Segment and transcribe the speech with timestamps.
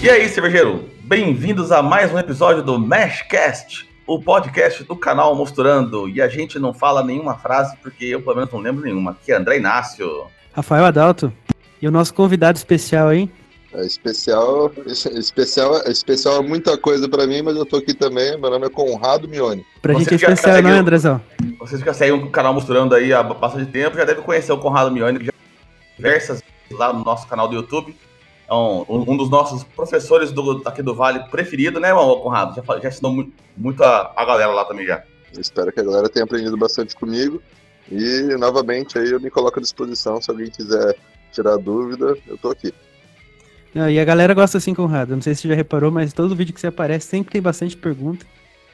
[0.00, 0.88] E aí, cervejeiro?
[1.02, 6.08] Bem-vindos a mais um episódio do Mashcast, o podcast do canal Mosturando.
[6.08, 9.10] E a gente não fala nenhuma frase porque eu, pelo menos, não lembro nenhuma.
[9.10, 10.26] Aqui é André Inácio.
[10.52, 11.32] Rafael Adalto.
[11.82, 13.28] E o nosso convidado especial, hein?
[13.74, 18.38] É especial, especial, especial é muita coisa pra mim, mas eu tô aqui também.
[18.38, 19.66] Meu nome é Conrado Mione.
[19.82, 21.20] Pra gente é especial, não é, Andrezão?
[21.58, 24.58] Vocês que já seguem o canal Mosturando aí há bastante tempo já devem conhecer o
[24.58, 25.32] Conrado Mione, que já
[25.96, 26.40] diversas
[26.70, 27.96] lá no nosso canal do YouTube
[28.48, 32.54] é um, um, dos nossos professores do, aqui do Vale preferido, né, Conrado?
[32.56, 35.02] Já, já ensinou muito, muito a, a galera lá também já.
[35.38, 37.42] espero que a galera tenha aprendido bastante comigo.
[37.90, 40.20] E, novamente, aí eu me coloco à disposição.
[40.20, 40.96] Se alguém quiser
[41.30, 42.72] tirar dúvida, eu tô aqui.
[43.74, 45.14] Não, e a galera gosta assim, Conrado.
[45.14, 47.76] Não sei se você já reparou, mas todo vídeo que você aparece sempre tem bastante
[47.76, 48.24] pergunta.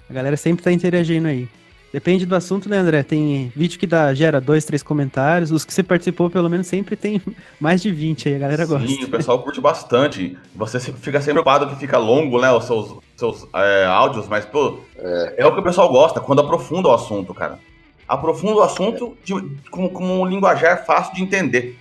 [0.08, 1.48] A galera sempre tá interagindo aí.
[1.94, 3.04] Depende do assunto, né, André?
[3.04, 5.52] Tem vídeo que dá, gera dois, três comentários.
[5.52, 7.22] Os que você participou, pelo menos, sempre tem
[7.60, 8.88] mais de 20 aí, a galera gosta.
[8.88, 10.36] Sim, o pessoal curte bastante.
[10.56, 14.80] Você fica sempre preocupado que fica longo, né, os seus, seus é, áudios, mas, pô,
[14.98, 15.34] é.
[15.38, 15.46] é.
[15.46, 17.60] o que o pessoal gosta, quando aprofunda o assunto, cara.
[18.08, 19.32] Aprofunda o assunto de,
[19.70, 21.78] com, com um linguajar fácil de entender.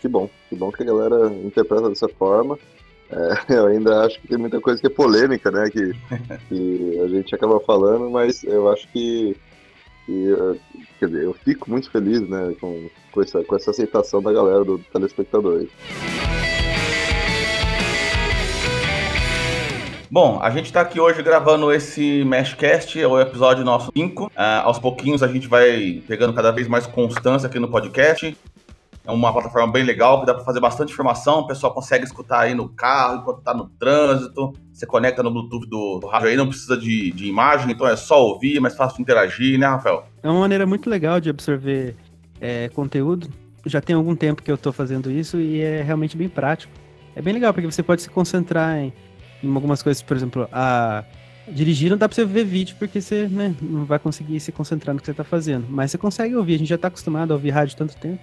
[0.00, 2.56] Que bom, que bom que a galera interpreta dessa forma.
[3.10, 5.68] É, eu ainda acho que tem muita coisa que é polêmica, né?
[5.70, 5.92] Que,
[6.48, 9.36] que a gente acaba falando, mas eu acho que,
[10.06, 10.34] que,
[10.98, 12.54] quer dizer, eu fico muito feliz, né?
[12.60, 15.60] Com, com, essa, com essa aceitação da galera, do telespectador.
[15.60, 15.70] Aí.
[20.10, 24.24] Bom, a gente está aqui hoje gravando esse Meshcast, é o episódio nosso 5.
[24.24, 28.34] Uh, ah, aos pouquinhos a gente vai pegando cada vez mais constância aqui no podcast.
[29.08, 31.38] É uma plataforma bem legal que dá para fazer bastante informação.
[31.38, 34.52] O pessoal consegue escutar aí no carro, enquanto está no trânsito.
[34.70, 37.96] Você conecta no Bluetooth do, do rádio aí, não precisa de, de imagem, então é
[37.96, 40.04] só ouvir, é mais fácil de interagir, né, Rafael?
[40.22, 41.96] É uma maneira muito legal de absorver
[42.38, 43.30] é, conteúdo.
[43.64, 46.70] Já tem algum tempo que eu estou fazendo isso e é realmente bem prático.
[47.16, 48.92] É bem legal, porque você pode se concentrar em,
[49.42, 51.02] em algumas coisas, por exemplo, a
[51.50, 54.94] dirigir não dá para você ver vídeo porque você né, não vai conseguir se concentrar
[54.94, 55.64] no que você está fazendo.
[55.66, 58.20] Mas você consegue ouvir, a gente já está acostumado a ouvir rádio tanto tempo.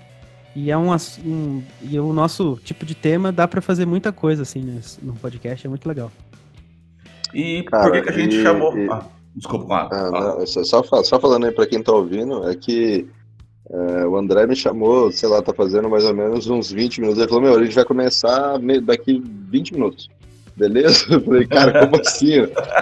[0.55, 0.95] E é um,
[1.25, 5.13] um, e o nosso tipo de tema dá para fazer muita coisa assim né, no
[5.13, 6.11] podcast, é muito legal.
[7.33, 8.77] E Cara, por que, que a gente e, chamou?
[8.77, 8.89] E...
[8.89, 9.05] Ah,
[9.35, 13.05] desculpa, ah, não, só, só falando aí para quem tá ouvindo, é que
[13.69, 17.19] é, o André me chamou, sei lá, tá fazendo mais ou menos uns 20 minutos.
[17.19, 20.09] Ele falou: Meu, a gente vai começar daqui 20 minutos
[20.55, 21.05] beleza?
[21.13, 22.33] Eu falei, cara, como assim?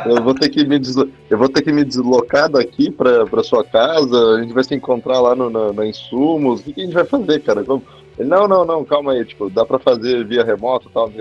[0.06, 1.10] Eu vou ter que me, deslo...
[1.30, 4.76] eu vou ter que me deslocar daqui pra, pra sua casa, a gente vai se
[4.76, 7.64] encontrar lá no, na, na Insumos, o que, que, a gente vai fazer, cara?
[7.64, 7.84] Como...
[8.18, 11.12] Ele, não, não, não, calma aí, tipo, dá pra fazer via remoto e tal.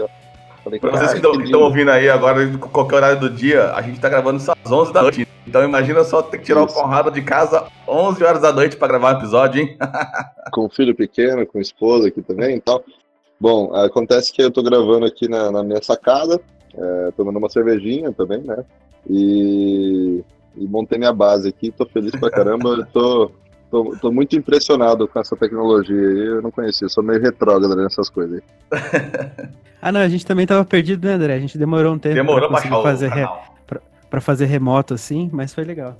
[0.63, 4.09] Falei, pra vocês que estão ouvindo aí agora, qualquer horário do dia, a gente tá
[4.09, 5.27] gravando isso às 11 da noite.
[5.47, 6.79] Então imagina só ter que tirar isso.
[6.79, 9.77] o Conrado de casa 11 horas da noite pra gravar um episódio, hein?
[10.53, 12.85] com filho pequeno, com esposa aqui também e tal.
[13.43, 16.41] Bom, acontece que eu tô gravando aqui na, na minha sacada,
[16.73, 18.65] é, tomando uma cervejinha também, né?
[19.11, 20.23] E,
[20.57, 23.33] e, montei minha base aqui, tô feliz pra caramba, tô,
[23.69, 28.09] tô, tô, muito impressionado com essa tecnologia aí, eu não conhecia, sou meio retrógrado nessas
[28.09, 29.49] coisas aí.
[29.83, 31.35] ah não, a gente também tava perdido, né, André?
[31.35, 33.27] A gente demorou um tempo demorou pra, pra fazer re...
[33.67, 35.97] pra, pra fazer remoto assim, mas foi legal.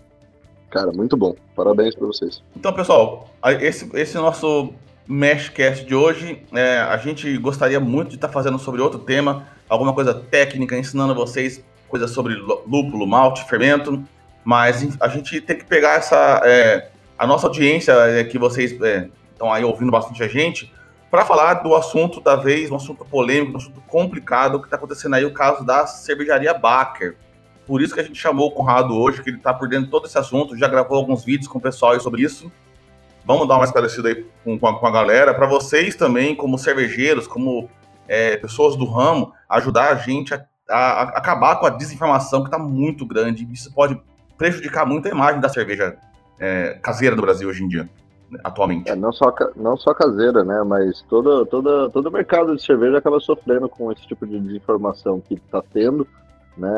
[0.71, 1.35] Cara, muito bom.
[1.57, 2.41] Parabéns para vocês.
[2.57, 3.29] Então, pessoal,
[3.61, 4.73] esse, esse nosso
[5.07, 6.43] Meshcast de hoje.
[6.53, 10.77] É, a gente gostaria muito de estar tá fazendo sobre outro tema, alguma coisa técnica,
[10.77, 14.03] ensinando vocês coisas sobre lúpulo, malte, fermento,
[14.43, 19.09] mas a gente tem que pegar essa é, a nossa audiência é, que vocês é,
[19.31, 20.73] estão aí ouvindo bastante a gente
[21.11, 25.15] para falar do assunto da vez, um assunto polêmico, um assunto complicado que está acontecendo
[25.15, 27.17] aí, o caso da cervejaria Baker.
[27.67, 29.91] Por isso que a gente chamou o Conrado hoje, que ele está por dentro de
[29.91, 32.51] todo esse assunto, já gravou alguns vídeos com o pessoal sobre isso.
[33.25, 36.59] Vamos dar uma esclarecida aí com, com, a, com a galera, para vocês também, como
[36.59, 37.69] cervejeiros, como
[38.09, 42.49] é, pessoas do ramo, ajudar a gente a, a, a acabar com a desinformação que
[42.49, 43.49] está muito grande.
[43.53, 44.01] Isso pode
[44.37, 45.97] prejudicar muito a imagem da cerveja
[46.39, 47.89] é, caseira do Brasil hoje em dia,
[48.43, 48.91] atualmente.
[48.91, 50.63] É, não, só, não só caseira, né?
[50.65, 55.35] Mas todo, todo, todo mercado de cerveja acaba sofrendo com esse tipo de desinformação que
[55.35, 56.07] está tendo.
[56.57, 56.69] Né?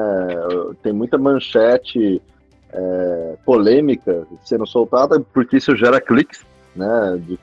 [0.82, 2.20] Tem muita manchete
[2.75, 6.44] é, polêmica sendo soltada, porque isso gera cliques,
[6.75, 7.21] né?
[7.21, 7.38] De,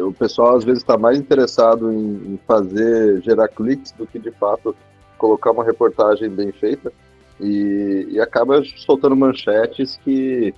[0.00, 4.30] o pessoal às vezes está mais interessado em, em, fazer gerar cliques do que de
[4.30, 4.74] fato
[5.18, 6.92] colocar uma reportagem bem feita
[7.40, 10.54] e, e acaba soltando manchetes que,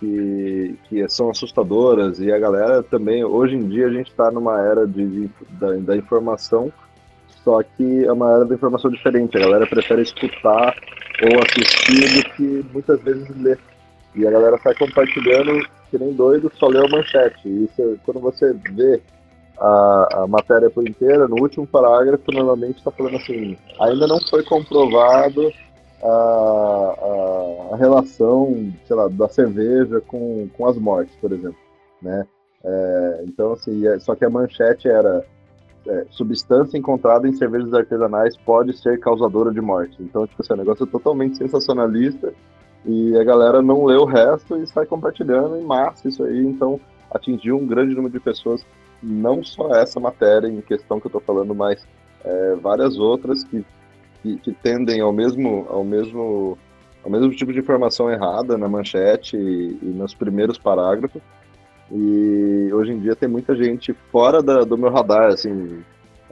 [0.00, 4.60] que, que, são assustadoras e a galera também hoje em dia a gente está numa
[4.60, 6.72] era de, de da, da informação
[7.44, 9.36] só que é uma era da informação diferente.
[9.36, 10.74] A galera prefere escutar
[11.22, 13.58] ou assistir do que muitas vezes ler.
[14.14, 17.48] E a galera sai compartilhando que nem doido, só lê a manchete.
[17.48, 17.68] E
[18.04, 19.00] quando você vê
[19.58, 24.42] a, a matéria por inteira, no último parágrafo, normalmente está falando assim: ainda não foi
[24.44, 25.52] comprovado
[26.02, 31.58] a, a, a, relação, sei lá, da cerveja com, com as mortes, por exemplo,
[32.02, 32.26] né?
[32.64, 35.24] É, então, assim, é, só que a manchete era
[35.86, 39.96] é, substância encontrada em cervejas artesanais pode ser causadora de morte.
[40.00, 42.32] Então, tipo, assim, negócio é totalmente sensacionalista
[42.84, 46.44] e a galera não lê o resto e sai compartilhando em massa isso aí.
[46.44, 48.64] Então, atingiu um grande número de pessoas,
[49.02, 51.86] não só essa matéria em questão que eu estou falando, mas
[52.24, 53.64] é, várias outras que,
[54.22, 56.58] que, que, tendem ao mesmo, ao mesmo
[57.04, 61.20] ao mesmo tipo de informação errada na manchete e, e nos primeiros parágrafos.
[61.92, 65.82] E hoje em dia tem muita gente fora da, do meu radar, assim,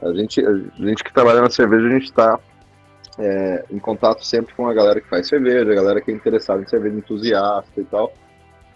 [0.01, 2.39] a gente, a gente que trabalha na cerveja, a gente está
[3.17, 6.61] é, em contato sempre com a galera que faz cerveja, a galera que é interessada
[6.61, 8.13] em cerveja, entusiasta e tal.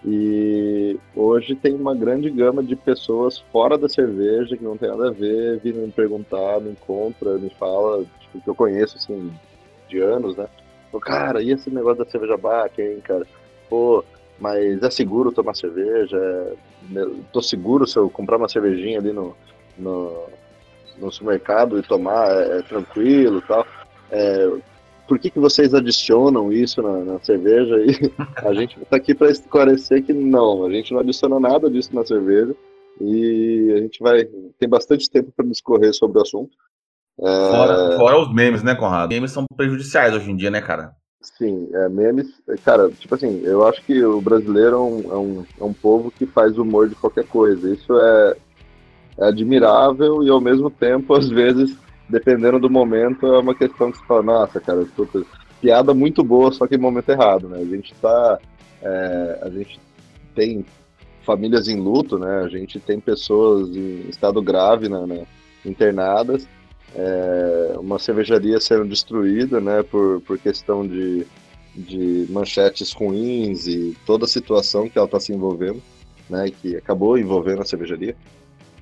[0.05, 5.09] E hoje tem uma grande gama de pessoas fora da cerveja que não tem nada
[5.09, 9.31] a ver, vindo me perguntar, me encontra, me fala, tipo, que eu conheço, assim,
[9.89, 10.47] de anos, né?
[11.01, 13.25] Cara, e esse negócio da cerveja baca, hein, cara?
[13.69, 14.03] Pô,
[14.39, 16.17] mas é seguro tomar cerveja?
[16.17, 17.05] É...
[17.31, 19.35] Tô seguro se eu comprar uma cervejinha ali no,
[19.77, 20.25] no,
[20.97, 23.65] no supermercado e tomar, é, é tranquilo e tal.
[24.11, 24.51] É,
[25.07, 27.75] por que, que vocês adicionam isso na, na cerveja?
[27.79, 28.11] E
[28.45, 32.05] a gente está aqui para esclarecer que não, a gente não adiciona nada disso na
[32.05, 32.55] cerveja
[32.99, 34.25] e a gente vai
[34.59, 36.55] tem bastante tempo para discorrer sobre o assunto.
[37.19, 37.23] É...
[37.23, 39.09] Fora, fora, os memes, né, Conrado?
[39.09, 40.95] Memes são prejudiciais hoje em dia, né, cara?
[41.21, 42.27] Sim, é, memes.
[42.63, 46.11] Cara, tipo assim, eu acho que o brasileiro é um, é um, é um povo
[46.11, 47.71] que faz humor de qualquer coisa.
[47.71, 48.37] Isso é,
[49.19, 51.75] é admirável e ao mesmo tempo, às vezes,
[52.07, 55.23] dependendo do momento, é uma questão que você fala, nossa, cara, puta,
[55.59, 57.59] piada muito boa, só que momento errado, né?
[57.59, 58.39] A gente tá.
[58.81, 59.79] É, a gente
[60.35, 60.63] tem
[61.23, 62.41] famílias em luto, né?
[62.43, 65.25] A gente tem pessoas em estado grave né, né
[65.65, 66.47] internadas,
[66.95, 69.83] é, uma cervejaria sendo destruída, né?
[69.83, 71.25] Por, por questão de,
[71.75, 75.81] de manchetes ruins e toda a situação que ela está se envolvendo,
[76.29, 76.49] né?
[76.49, 78.15] Que acabou envolvendo a cervejaria.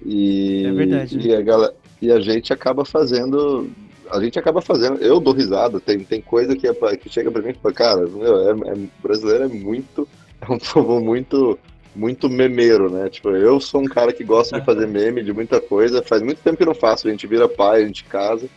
[0.04, 1.20] E, é verdade.
[1.20, 3.70] E a, galera, e a gente acaba fazendo.
[4.12, 5.02] A gente acaba fazendo.
[5.02, 5.80] Eu dou risada.
[5.80, 8.78] Tem, tem coisa que, é, que chega pra mim e fala, cara, meu, é, é,
[9.02, 10.08] brasileiro é muito.
[10.42, 11.58] É um povo muito
[11.96, 13.10] muito memeiro, né?
[13.10, 16.04] Tipo, eu sou um cara que gosta de fazer meme de muita coisa.
[16.04, 17.08] Faz muito tempo que não faço.
[17.08, 18.48] A gente vira pai, a gente casa.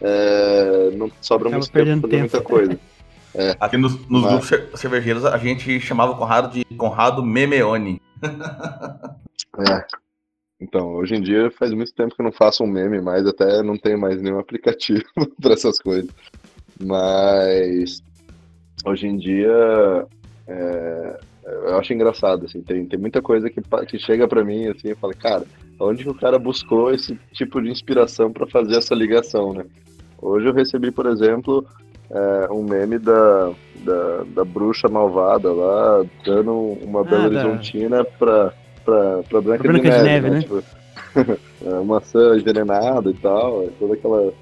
[0.00, 2.78] É, não sobra Acaba muito tempo pra fazer muita coisa.
[3.34, 3.56] É.
[3.58, 4.50] Aqui nos, nos Mas...
[4.50, 8.00] grupos cervejeiros a gente chamava o Conrado de Conrado Memeone.
[9.68, 9.84] É.
[10.60, 13.62] Então, hoje em dia faz muito tempo que eu não faço um meme mais, até
[13.62, 15.02] não tenho mais nenhum aplicativo
[15.40, 16.10] para essas coisas.
[16.80, 18.02] Mas
[18.84, 20.06] hoje em dia
[20.46, 21.20] é,
[21.52, 24.94] eu acho engraçado, assim, tem, tem muita coisa que, que chega para mim assim, e
[24.94, 25.44] fala, cara,
[25.78, 29.64] onde que o cara buscou esse tipo de inspiração para fazer essa ligação, né?
[30.20, 31.66] Hoje eu recebi, por exemplo,
[32.10, 33.52] é, um meme da,
[33.84, 36.52] da, da, bruxa malvada lá, dando
[36.82, 38.52] uma ah, Belo Horizontina para
[38.84, 40.36] pra, pra Branca, Branca de, Neve, de Neve né?
[40.36, 40.40] né?
[40.42, 40.62] Tipo,
[41.66, 44.32] é, maçã envenenada e tal, é toda aquela,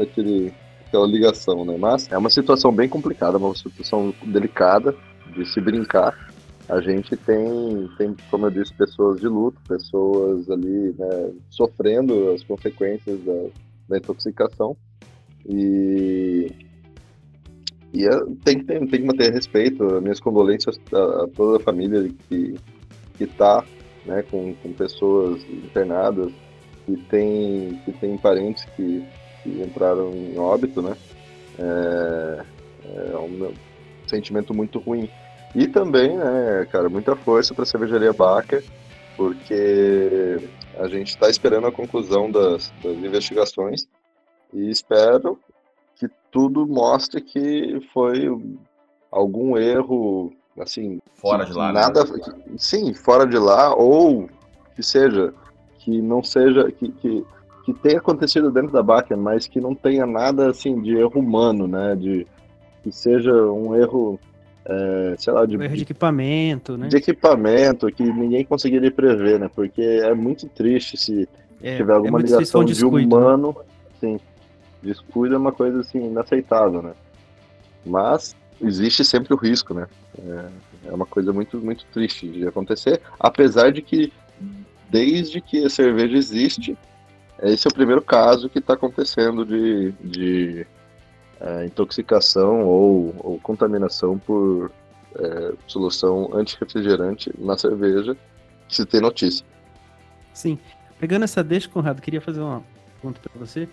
[0.00, 0.52] aquele,
[0.86, 1.76] aquela ligação, né?
[1.78, 4.94] Mas é uma situação bem complicada, uma situação delicada
[5.30, 6.16] de se brincar.
[6.68, 12.44] A gente tem, tem, como eu disse, pessoas de luto, pessoas ali né, sofrendo as
[12.44, 13.48] consequências da,
[13.88, 14.76] da intoxicação.
[15.48, 16.46] E,
[17.92, 18.10] e é,
[18.44, 22.54] tem, tem, tem que manter respeito, minhas condolências a, a toda a família que
[23.18, 23.64] está
[24.06, 26.32] né, com, com pessoas internadas,
[26.86, 29.04] que tem, que tem parentes que,
[29.42, 30.96] que entraram em óbito, né?
[31.58, 32.44] É,
[33.12, 33.52] é um
[34.06, 35.08] sentimento muito ruim.
[35.54, 38.62] E também, né, cara, muita força para a cervejaria Baker,
[39.16, 40.38] porque
[40.78, 43.86] a gente está esperando a conclusão das, das investigações
[44.52, 45.38] e espero
[45.96, 48.28] que tudo mostre que foi
[49.10, 51.80] algum erro assim fora de lá né?
[51.80, 52.34] nada né?
[52.56, 54.28] sim fora de lá ou
[54.74, 55.34] que seja
[55.78, 57.24] que não seja que, que,
[57.64, 61.68] que tenha acontecido dentro da Bakken mas que não tenha nada assim de erro humano
[61.68, 62.26] né de
[62.82, 64.18] que seja um erro
[64.64, 69.38] é, sei lá de, um erro de equipamento né de equipamento que ninguém conseguiria prever
[69.38, 71.28] né porque é muito triste se
[71.62, 72.88] é, tiver alguma é ligação de né?
[72.88, 73.64] humano né?
[74.00, 74.20] sim
[74.82, 76.92] descuido é uma coisa assim inaceitável né
[77.84, 79.86] mas existe sempre o risco, né?
[80.18, 84.12] É, é uma coisa muito, muito triste de acontecer, apesar de que
[84.88, 86.76] desde que a cerveja existe,
[87.42, 90.66] esse é o primeiro caso que está acontecendo de, de
[91.40, 94.70] é, intoxicação ou, ou, contaminação por
[95.16, 98.16] é, solução antirrefrigerante na cerveja,
[98.68, 99.44] se tem notícia.
[100.32, 100.58] Sim.
[100.98, 102.62] Pegando essa deixa, Conrado, queria fazer uma
[102.94, 103.68] pergunta para você.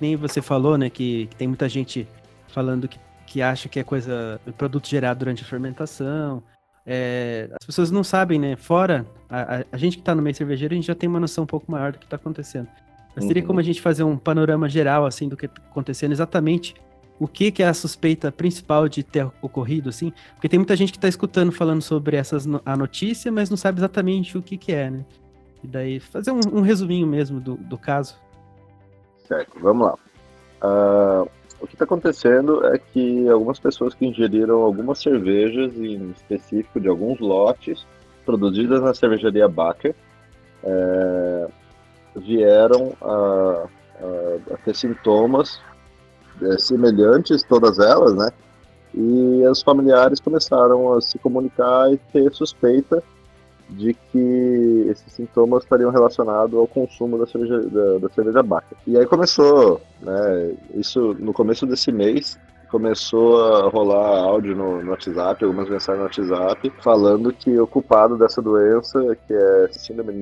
[0.00, 2.08] Nem você falou, né, que, que, tem muita gente
[2.48, 6.42] falando que, que acha que é coisa, produto gerado durante a fermentação.
[6.86, 8.56] É, as pessoas não sabem, né?
[8.56, 11.44] Fora, a, a, gente que está no meio cervejeiro, a gente já tem uma noção
[11.44, 12.68] um pouco maior do que está acontecendo.
[13.14, 13.48] Mas teria uhum.
[13.48, 16.74] como a gente fazer um panorama geral, assim, do que está acontecendo exatamente
[17.20, 20.10] o que, que é a suspeita principal de ter ocorrido, assim?
[20.32, 23.78] Porque tem muita gente que está escutando falando sobre essas, a notícia, mas não sabe
[23.78, 25.04] exatamente o que, que é, né?
[25.62, 28.16] E daí, fazer um, um resuminho mesmo do, do caso.
[29.28, 29.94] Certo, vamos lá.
[30.62, 36.80] Uh, o que está acontecendo é que algumas pessoas que ingeriram algumas cervejas, em específico
[36.80, 37.86] de alguns lotes,
[38.24, 39.94] produzidas na cervejaria Baker,
[40.64, 41.48] é,
[42.16, 43.66] vieram a,
[44.00, 45.60] a, a ter sintomas
[46.42, 48.30] é, semelhantes, todas elas, né?
[48.92, 53.02] E os familiares começaram a se comunicar e ter suspeita
[53.68, 58.76] de que esses sintomas estariam relacionados ao consumo da cerveja, da, da cerveja Baca.
[58.86, 62.36] E aí começou, né, isso no começo desse mês,
[62.70, 68.16] começou a rolar áudio no, no, WhatsApp, algumas mensagens no WhatsApp, falando que o culpado
[68.16, 70.14] dessa doença, que é síndrome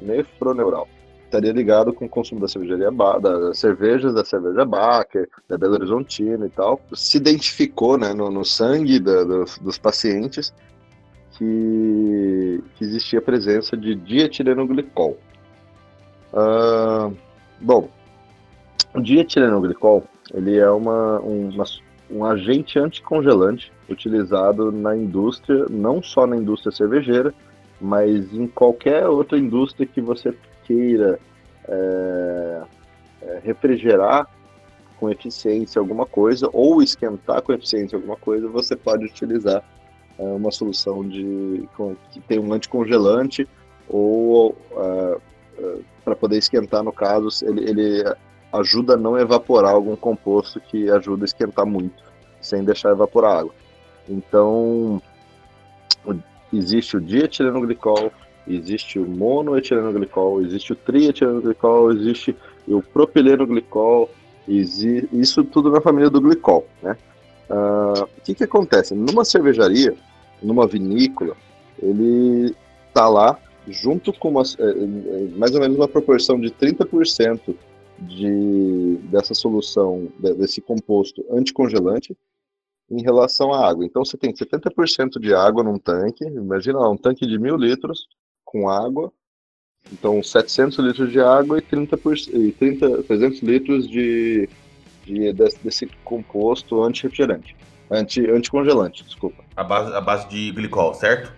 [0.00, 0.88] nefroneural,
[1.28, 6.46] estaria ligado com o consumo da cervejaria das cervejas da cerveja Baker, da Belo Horizontina
[6.46, 6.80] e tal.
[6.94, 10.52] Se identificou né, no, no sangue da, dos, dos, pacientes
[11.32, 15.18] que, que, existia a presença de dietilenoglicol.
[16.32, 17.14] Uh,
[17.60, 17.88] bom,
[18.94, 20.04] o dietilenoglicol
[20.34, 21.64] ele é uma, uma,
[22.10, 27.32] um agente anticongelante utilizado na indústria, não só na indústria cervejeira,
[27.80, 30.34] mas em qualquer outra indústria que você
[30.68, 31.18] queira
[31.66, 32.62] é,
[33.22, 34.28] é, refrigerar
[35.00, 39.64] com eficiência alguma coisa ou esquentar com eficiência alguma coisa, você pode utilizar
[40.18, 43.48] é, uma solução de com, que tem um anticongelante
[43.88, 45.18] ou é,
[45.58, 48.04] é, para poder esquentar no caso ele, ele
[48.52, 52.02] ajuda a não evaporar algum composto que ajuda a esquentar muito
[52.40, 53.54] sem deixar evaporar água.
[54.08, 55.02] Então
[56.52, 58.12] existe o dietilenoglicol,
[58.48, 62.36] existe o monoetilenoglicol, existe o trietilenoglicol, existe
[62.66, 64.10] o propilenoglicol,
[64.46, 66.96] existe, isso tudo na família do glicol, né?
[67.50, 68.94] Uh, o que que acontece?
[68.94, 69.94] Numa cervejaria,
[70.42, 71.36] numa vinícola,
[71.80, 72.54] ele
[72.92, 77.54] tá lá junto com uma, é, é, mais ou menos uma proporção de 30%
[77.98, 82.16] de, dessa solução, desse composto anticongelante,
[82.90, 83.84] em relação à água.
[83.84, 88.06] Então você tem 70% de água num tanque, imagina lá, um tanque de mil litros,
[88.50, 89.12] com água.
[89.92, 94.48] Então, 700 litros de água e, 30 por, e 30, 300 litros de,
[95.04, 97.56] de desse, desse, composto anti-refrigerante.
[97.90, 99.42] Anti, anticongelante, desculpa.
[99.56, 101.32] A base, a base de glicol, certo?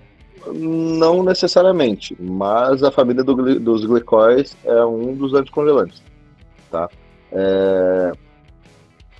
[0.52, 6.02] Não necessariamente, mas a família do, dos glicóis é um dos anticongelantes.
[6.70, 6.88] Tá?
[7.30, 8.12] É...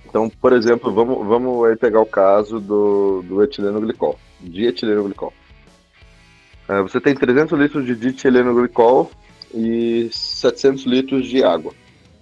[0.05, 5.31] Então, por exemplo, vamos, vamos pegar o caso do, do etileno glicol, de etileno glicol.
[6.71, 7.93] É, você tem 300 litros de
[8.53, 9.11] glicol
[9.53, 11.73] e 700 litros de água.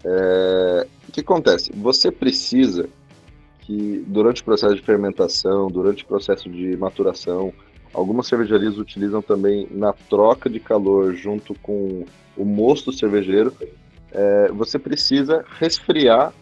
[0.04, 1.72] É, o que acontece?
[1.76, 2.90] Você precisa
[3.62, 7.54] que durante o processo de fermentação, durante o processo de maturação,
[7.94, 12.04] algumas cervejarias utilizam também na troca de calor junto com
[12.36, 13.54] o mosto cervejeiro,
[14.12, 16.34] é, você precisa resfriar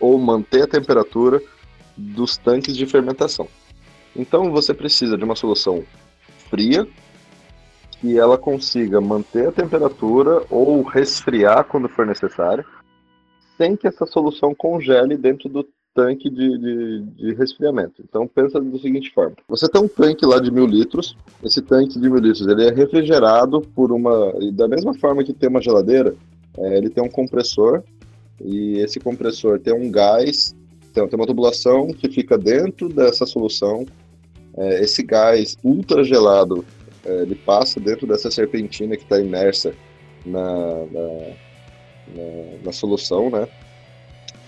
[0.00, 1.40] ou manter a temperatura
[1.96, 3.46] dos tanques de fermentação.
[4.16, 5.84] Então você precisa de uma solução
[6.48, 6.86] fria,
[8.00, 12.64] que ela consiga manter a temperatura ou resfriar quando for necessário,
[13.56, 18.00] sem que essa solução congele dentro do tanque de, de, de, resfriamento.
[18.08, 21.16] Então pensa da seguinte forma: você tem um tanque lá de mil litros.
[21.42, 25.48] Esse tanque de mil litros ele é refrigerado por uma da mesma forma que tem
[25.48, 26.14] uma geladeira,
[26.56, 27.82] é, ele tem um compressor
[28.40, 30.54] e esse compressor tem um gás,
[30.94, 33.84] tem, tem uma tubulação que fica dentro dessa solução
[34.58, 36.64] é, esse gás ultra gelado
[37.04, 39.72] é, ele passa dentro dessa serpentina que está imersa
[40.26, 41.08] na, na,
[42.14, 43.48] na, na, solução, né?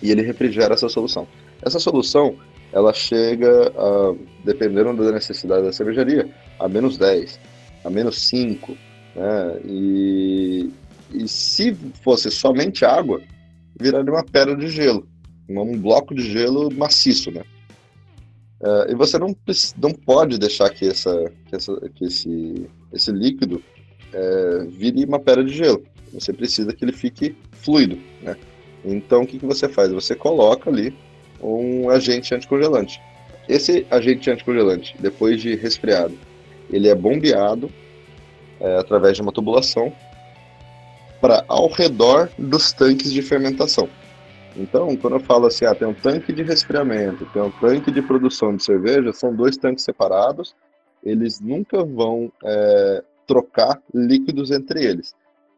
[0.03, 1.29] E ele refrigera essa solução.
[1.63, 2.35] Essa solução
[2.73, 4.15] ela chega, a,
[4.45, 7.39] dependendo da necessidade da cervejaria, a menos 10,
[7.85, 8.77] a menos 5,
[9.15, 9.61] né?
[9.65, 10.71] E,
[11.15, 13.21] e se fosse somente água,
[13.79, 15.09] viraria uma pedra de gelo,
[15.49, 17.43] um bloco de gelo maciço, né?
[18.61, 19.35] Uh, e você não,
[19.79, 23.63] não pode deixar que, essa, que, essa, que esse, esse líquido
[24.13, 25.83] é, vire uma pedra de gelo.
[26.13, 28.37] Você precisa que ele fique fluido, né?
[28.85, 29.93] Então, o que, que você faz?
[29.93, 30.95] Você coloca ali
[31.41, 33.01] um agente anticongelante.
[33.49, 36.17] Esse agente anticongelante, depois de resfriado,
[36.71, 37.71] ele é bombeado
[38.61, 39.93] é, através de uma tubulação
[41.21, 43.89] para ao redor dos tanques de fermentação.
[44.57, 48.03] Então, quando eu falo assim, ah, tem um tanque de resfriamento, tem um tanque de
[48.03, 50.57] produção de cerveja, são dois tanques separados,
[51.03, 55.13] eles nunca vão é, trocar líquidos entre eles.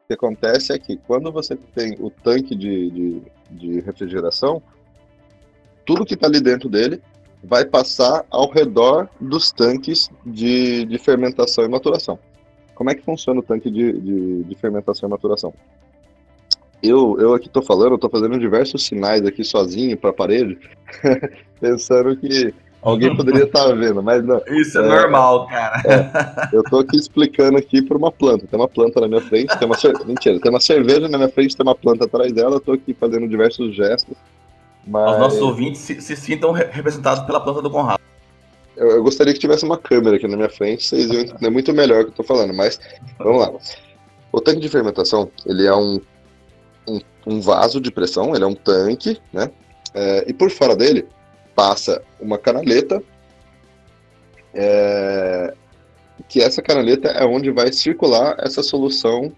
[0.04, 4.62] O que acontece é que quando você tem o tanque de, de, de refrigeração,
[5.86, 7.00] tudo que está ali dentro dele
[7.42, 12.18] vai passar ao redor dos tanques de, de fermentação e maturação.
[12.74, 15.52] Como é que funciona o tanque de, de, de fermentação e maturação?
[16.82, 20.58] Eu, eu aqui estou falando, estou fazendo diversos sinais aqui sozinho para a parede,
[21.60, 24.42] pensando que alguém poderia estar tá vendo, mas não.
[24.48, 25.82] Isso é, é normal, cara.
[25.86, 28.46] É, eu estou aqui explicando aqui para uma planta.
[28.48, 31.56] Tem uma planta na minha frente, tem uma mentira, tem uma cerveja na minha frente,
[31.56, 32.56] tem uma planta atrás dela.
[32.56, 34.16] Estou aqui fazendo diversos gestos.
[34.84, 35.12] Mas...
[35.12, 38.00] Os nossos ouvintes se, se sintam representados pela planta do Conrado.
[38.76, 41.72] Eu, eu, gostaria que tivesse uma câmera aqui na minha frente, vocês iam entender muito
[41.72, 42.80] melhor o que eu estou falando, mas
[43.18, 43.52] vamos lá.
[44.32, 46.00] O tanque de fermentação, ele é um,
[47.26, 49.50] um, vaso de pressão, ele é um tanque, né?
[49.94, 51.06] É, e por fora dele
[51.54, 53.02] passa uma canaleta,
[54.54, 55.54] é,
[56.28, 59.32] que essa canaleta é onde vai circular essa solução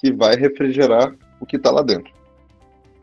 [0.00, 2.12] que vai refrigerar o que está lá dentro.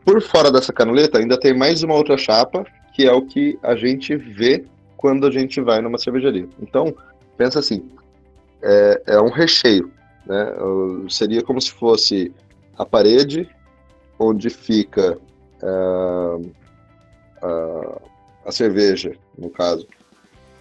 [0.04, 3.74] Por fora dessa canaleta ainda tem mais uma outra chapa, que é o que a
[3.74, 4.64] gente vê
[4.96, 6.48] quando a gente vai numa cervejaria.
[6.60, 6.94] Então,
[7.36, 7.84] pensa assim,
[8.62, 9.90] é, é um recheio,
[10.26, 10.52] né?
[11.08, 12.32] Seria como se fosse
[12.78, 13.48] a parede
[14.18, 15.18] onde fica
[15.62, 16.52] uh,
[18.44, 19.86] a cerveja, no caso.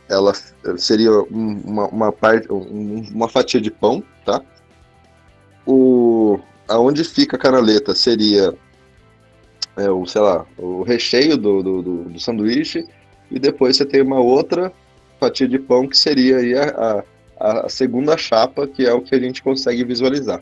[0.10, 0.34] Ela
[0.78, 4.42] seria uma, uma, parte, uma fatia de pão, tá?
[5.66, 8.54] O, aonde fica a canaleta seria
[9.78, 12.86] é, o, sei lá, o recheio do, do, do, do sanduíche
[13.32, 14.72] e depois você tem uma outra
[15.20, 17.04] fatia de pão que seria aí a,
[17.40, 20.42] a, a segunda chapa, que é o que a gente consegue visualizar.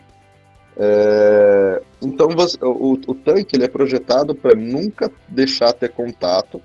[0.76, 6.60] É, então você, o, o, tanque ele é projetado para nunca deixar ter contato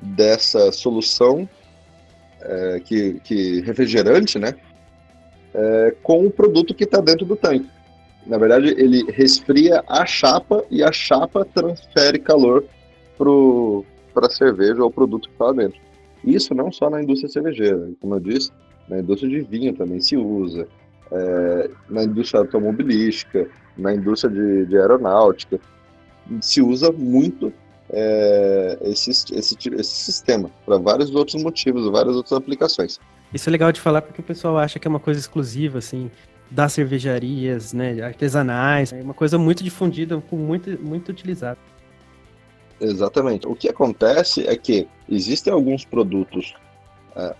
[0.00, 1.48] dessa solução
[2.40, 4.54] é, que, que refrigerante, né,
[5.52, 7.68] é, com o produto que está dentro do tanque.
[8.26, 12.64] Na verdade, ele resfria a chapa e a chapa transfere calor
[14.14, 15.80] para a cerveja ou produto que está dentro.
[16.24, 18.50] Isso não só na indústria cervejeira, como eu disse,
[18.88, 20.68] na indústria de vinho também se usa,
[21.12, 25.60] é, na indústria automobilística, na indústria de, de aeronáutica,
[26.40, 27.52] se usa muito
[27.90, 33.00] é, esse, esse, esse sistema para vários outros motivos, várias outras aplicações.
[33.32, 36.10] Isso é legal de falar porque o pessoal acha que é uma coisa exclusiva, assim,
[36.50, 41.58] das cervejarias, né, artesanais, é uma coisa muito difundida, muito, muito utilizada.
[42.80, 43.46] Exatamente.
[43.46, 46.54] O que acontece é que existem alguns produtos
[47.14, 47.34] é,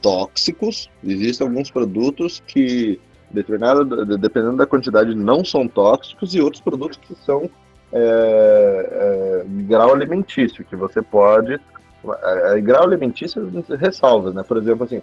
[0.00, 7.14] tóxicos, existem alguns produtos que, dependendo da quantidade, não são tóxicos, e outros produtos que
[7.24, 7.50] são
[7.92, 11.54] é, é, grau alimentício, que você pode.
[11.54, 14.42] É, é grau alimentício ressalva, né?
[14.42, 15.02] Por exemplo, assim,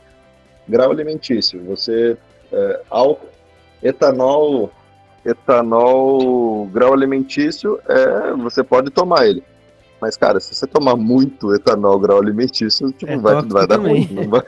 [0.67, 2.17] grau alimentício, você.
[2.51, 3.27] É, álcool,
[3.82, 4.71] etanol,
[5.25, 9.43] etanol, grau alimentício, é, você pode tomar ele.
[9.99, 14.08] Mas, cara, se você tomar muito etanol grau alimentício, tipo, é vai, vai dar ruim.
[14.12, 14.43] Não vai,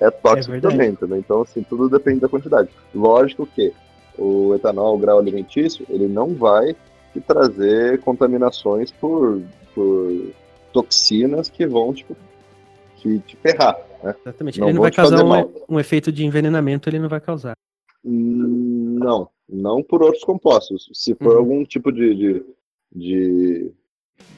[0.00, 1.18] é tóxico é também, entendeu?
[1.18, 2.70] Então, assim, tudo depende da quantidade.
[2.94, 3.72] Lógico que
[4.18, 6.74] o etanol grau alimentício, ele não vai
[7.12, 9.42] te trazer contaminações por,
[9.74, 10.32] por
[10.72, 12.16] toxinas que vão, tipo,
[12.96, 14.14] te, te ferrar, né?
[14.24, 14.58] Exatamente.
[14.58, 17.54] Não ele não vai causar um, um, efeito de envenenamento, ele não vai causar.
[18.02, 20.88] Não, não por outros compostos.
[20.94, 21.38] Se for uhum.
[21.38, 22.44] algum tipo de, de,
[22.94, 23.72] de,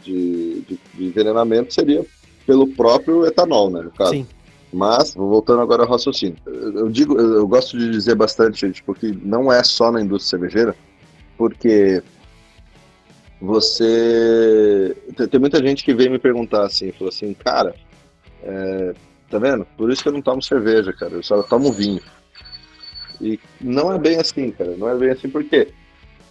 [0.02, 2.04] de, de, de envenenamento, seria
[2.44, 4.10] pelo próprio etanol, né, no caso.
[4.10, 4.26] Sim.
[4.72, 9.52] Mas, voltando agora ao raciocínio, eu digo, eu gosto de dizer bastante, tipo, que não
[9.52, 10.74] é só na indústria cervejeira,
[11.36, 12.02] porque
[13.38, 14.96] você.
[15.30, 17.74] Tem muita gente que vem me perguntar assim, falou assim, cara,
[18.42, 18.94] é,
[19.28, 19.66] tá vendo?
[19.76, 22.00] Por isso que eu não tomo cerveja, cara, eu só tomo vinho.
[23.20, 25.68] E não é bem assim, cara, não é bem assim porque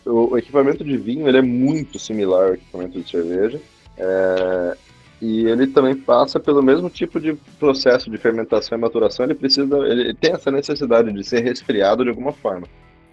[0.05, 3.61] o equipamento de vinho ele é muito similar ao equipamento de cerveja.
[3.97, 4.77] É,
[5.21, 9.23] e ele também passa pelo mesmo tipo de processo de fermentação e maturação.
[9.23, 12.67] Ele precisa, ele tem essa necessidade de ser resfriado de alguma forma.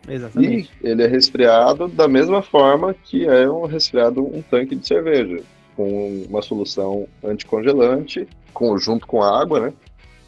[0.09, 0.71] Exatamente.
[0.83, 5.43] E ele é resfriado da mesma forma que é um resfriado um tanque de cerveja,
[5.77, 9.73] com uma solução anticongelante, com, junto com água, né?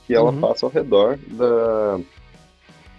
[0.07, 0.41] Que ela uhum.
[0.41, 2.01] passa ao redor da,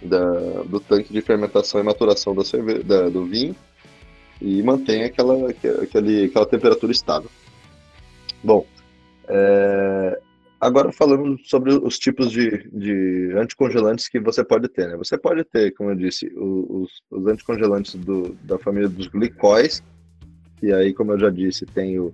[0.02, 3.54] da, do tanque de fermentação e maturação da cerveja, da, do vinho
[4.40, 7.30] e mantém aquela, aquele, aquela temperatura estável.
[8.42, 8.66] Bom,
[9.32, 10.20] é,
[10.60, 14.96] agora falando sobre os tipos de, de anticongelantes que você pode ter, né?
[14.96, 19.82] Você pode ter, como eu disse, os, os anticongelantes do, da família dos glicóis,
[20.62, 22.06] e aí, como eu já disse, tem o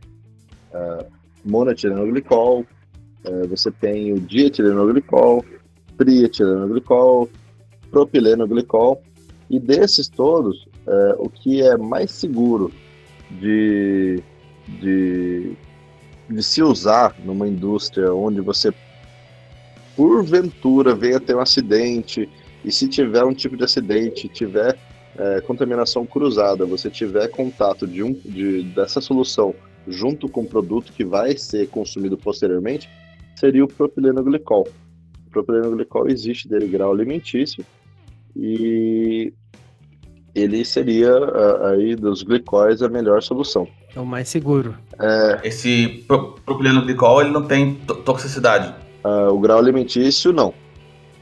[0.73, 1.07] uh,
[1.45, 2.61] monetilenoglicol,
[3.25, 5.45] uh, você tem o dietilenoglicol,
[5.99, 7.29] trietilenoglicol,
[7.91, 9.03] propilenoglicol,
[9.51, 12.73] e desses todos, uh, o que é mais seguro
[13.31, 14.23] de,
[14.81, 15.57] de
[16.29, 18.73] de se usar numa indústria onde você,
[19.97, 22.29] porventura, venha ter um acidente,
[22.65, 24.79] e se tiver um tipo de acidente, tiver
[25.17, 29.55] é, contaminação cruzada, você tiver contato de um, de, dessa solução
[29.87, 32.89] junto com o produto que vai ser consumido posteriormente,
[33.35, 34.69] seria o propilenoglicol.
[35.27, 37.65] O propilenoglicol existe dele grau alimentício
[38.37, 39.33] e
[40.35, 41.11] ele seria
[41.71, 43.67] aí dos glicóis a melhor solução.
[43.95, 44.75] É o mais seguro.
[45.01, 45.41] É...
[45.45, 46.05] Esse
[46.45, 48.75] propileno glicol, ele não tem toxicidade?
[49.05, 50.53] Uh, o grau alimentício, não.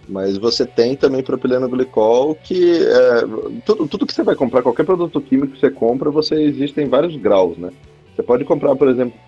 [0.08, 3.22] Mas você tem também propileno glicol, que é,
[3.64, 7.16] tudo, tudo que você vai comprar, qualquer produto químico que você compra, você existem vários
[7.16, 7.72] graus, né?
[8.14, 9.18] Você pode comprar, por exemplo,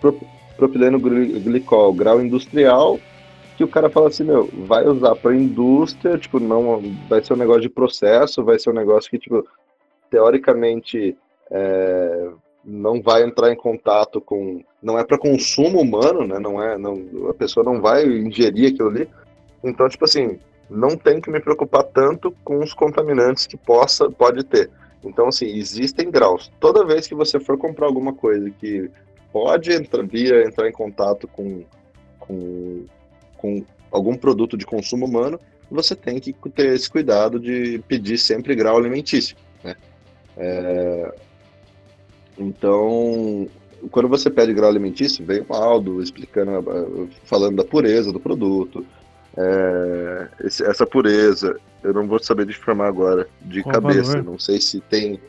[0.55, 2.97] propileno glicol, grau industrial,
[3.57, 7.37] que o cara fala assim, meu, vai usar para indústria, tipo, não vai ser um
[7.37, 9.45] negócio de processo, vai ser um negócio que, tipo,
[10.09, 11.17] teoricamente
[11.51, 12.29] é,
[12.63, 14.63] não vai entrar em contato com.
[14.81, 16.39] Não é para consumo humano, né?
[16.39, 19.09] Não é, não, a pessoa não vai ingerir aquilo ali.
[19.63, 24.43] Então, tipo assim, não tem que me preocupar tanto com os contaminantes que possa pode
[24.43, 24.69] ter.
[25.03, 26.51] Então, assim, existem graus.
[26.59, 28.89] Toda vez que você for comprar alguma coisa que
[29.31, 31.63] pode entrar, via entrar em contato com,
[32.19, 32.85] com,
[33.37, 35.39] com algum produto de consumo humano,
[35.71, 39.37] você tem que ter esse cuidado de pedir sempre grau alimentício.
[39.63, 39.75] Né?
[40.39, 41.13] É,
[42.37, 43.47] então,
[43.91, 48.85] quando você pede grau alimentício, vem o Aldo explicando, falando da pureza do produto.
[49.37, 54.59] É, esse, essa pureza, eu não vou saber informar agora de qual cabeça, não sei
[54.59, 55.19] se tem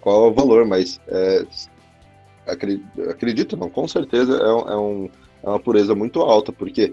[0.00, 1.44] qual é o valor, mas é,
[2.46, 5.08] acredito, acredito não, com certeza é, é, um,
[5.42, 6.92] é uma pureza muito alta, porque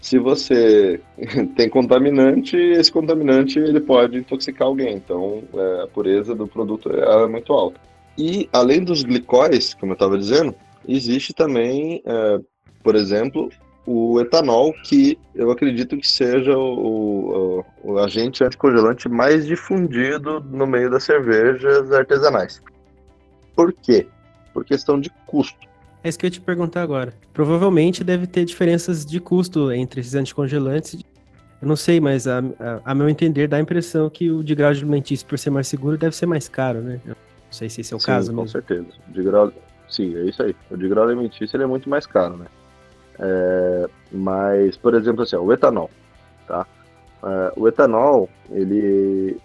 [0.00, 1.00] se você
[1.56, 4.94] tem contaminante, esse contaminante ele pode intoxicar alguém.
[4.94, 7.80] Então, é, a pureza do produto é muito alta.
[8.18, 10.54] E além dos glicóis, como eu estava dizendo,
[10.88, 12.40] existe também, é,
[12.82, 13.50] por exemplo,
[13.86, 20.66] o etanol, que eu acredito que seja o, o, o, agente anticongelante mais difundido no
[20.66, 22.60] meio das cervejas artesanais.
[23.54, 24.08] Por quê?
[24.52, 25.66] Por questão de custo.
[26.06, 27.12] É isso que eu ia te perguntar agora.
[27.34, 31.04] Provavelmente deve ter diferenças de custo entre esses anticongelantes.
[31.60, 34.54] Eu não sei, mas a, a, a meu entender dá a impressão que o de
[34.54, 37.00] grau alimentício, por ser mais seguro, deve ser mais caro, né?
[37.04, 37.16] Não
[37.50, 38.52] sei se esse é o Sim, caso com mesmo.
[38.52, 38.86] certeza.
[39.08, 39.52] De grau...
[39.88, 40.54] Sim, é isso aí.
[40.70, 42.46] O de grau alimentício ele é muito mais caro, né?
[43.18, 43.88] É...
[44.12, 45.90] Mas, por exemplo, assim, ó, o etanol,
[46.46, 46.64] tá?
[47.24, 49.38] É, o etanol, ele...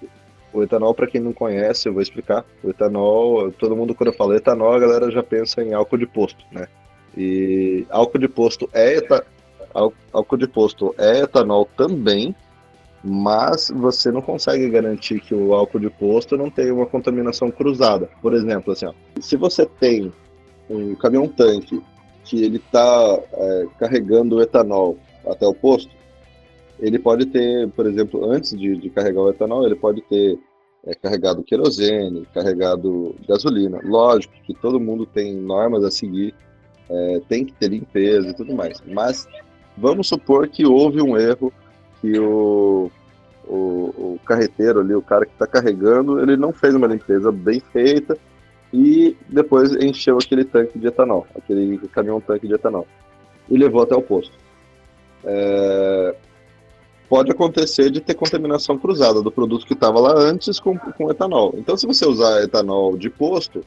[0.54, 2.46] O etanol, para quem não conhece, eu vou explicar.
[2.64, 6.44] O etanol, todo mundo quando fala etanol, a galera já pensa em álcool de posto,
[6.52, 6.68] né?
[7.16, 9.26] E álcool de posto é eta...
[10.14, 12.36] álcool de posto é etanol também,
[13.04, 18.10] mas você não consegue garantir que o álcool de posto não tenha uma contaminação cruzada.
[18.22, 20.12] Por exemplo, assim, ó, se você tem
[20.70, 21.82] um caminhão-tanque
[22.24, 25.92] que ele está é, carregando o etanol até o posto,
[26.82, 30.40] ele pode ter, por exemplo, antes de, de carregar o etanol, ele pode ter
[30.84, 33.80] é, carregado querosene, carregado gasolina.
[33.84, 36.34] Lógico que todo mundo tem normas a seguir,
[36.90, 38.82] é, tem que ter limpeza e tudo mais.
[38.88, 39.28] Mas
[39.78, 41.54] vamos supor que houve um erro
[42.02, 42.90] que o,
[43.48, 47.60] o, o carreteiro ali, o cara que está carregando, ele não fez uma limpeza bem
[47.72, 48.18] feita
[48.74, 52.88] e depois encheu aquele tanque de etanol, aquele caminhão-tanque de etanol,
[53.50, 54.34] e levou até o posto.
[55.24, 56.16] É,
[57.12, 61.54] pode acontecer de ter contaminação cruzada do produto que estava lá antes com, com etanol.
[61.58, 63.66] Então, se você usar etanol de posto,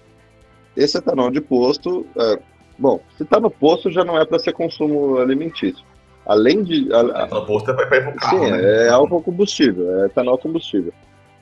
[0.75, 2.39] esse etanol de posto, é,
[2.79, 5.85] bom, se está no posto já não é para ser consumo alimentício.
[6.25, 6.91] Além de.
[6.91, 8.45] A, a, posto é para ir pro carro.
[8.47, 8.87] Sim, né?
[8.87, 10.95] é álcool combustível, é etanol combustível.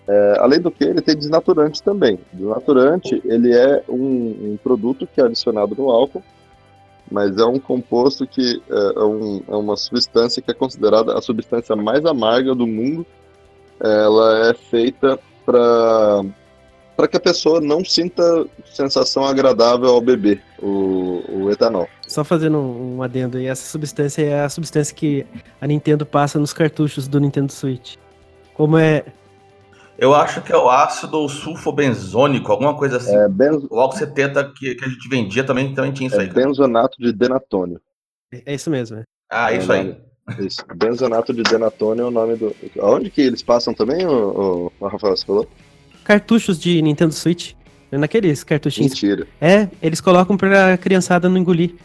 [0.08, 2.18] É, além do que, ele tem desnaturante também.
[2.32, 6.24] Desnaturante, ele é um, um, produto que é adicionado no álcool,
[7.10, 11.22] mas é um composto que é, é, um, é, uma substância que é considerada a
[11.22, 13.06] substância mais amarga do mundo.
[13.80, 16.24] Ela é feita para
[16.96, 21.88] para que a pessoa não sinta sensação agradável ao beber o, o etanol.
[22.06, 25.26] Só fazendo um adendo aí, essa substância é a substância que
[25.60, 27.96] a Nintendo passa nos cartuchos do Nintendo Switch.
[28.54, 29.04] Como é.
[30.02, 33.14] Eu acho que é o ácido sulfobenzônico, alguma coisa assim.
[33.16, 33.68] É, benzo...
[33.70, 36.28] O álcool 70 que, que a gente vendia também, também tinha isso é aí.
[36.28, 37.80] Benzonato de denatônio.
[38.34, 39.04] É, é isso mesmo, é.
[39.30, 39.96] Ah, isso aí.
[40.40, 40.64] Isso.
[40.74, 42.52] Benzonato de denatônio é o nome do.
[42.80, 45.48] Aonde que eles passam também, o, o, o Rafael, você falou?
[46.02, 47.52] Cartuchos de Nintendo Switch.
[47.92, 48.90] É naqueles cartuchinhos.
[48.94, 49.28] Mentira.
[49.40, 51.76] É, eles colocam pra criançada não engolir.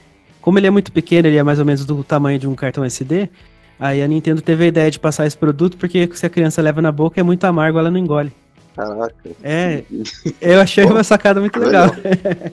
[0.42, 2.84] Como ele é muito pequeno, ele é mais ou menos do tamanho de um cartão
[2.84, 3.30] SD,
[3.80, 6.82] aí a Nintendo teve a ideia de passar esse produto, porque se a criança leva
[6.82, 8.32] na boca é muito amargo, ela não engole.
[8.76, 9.16] Caraca.
[9.44, 9.84] É,
[10.40, 11.90] eu achei uma sacada muito legal.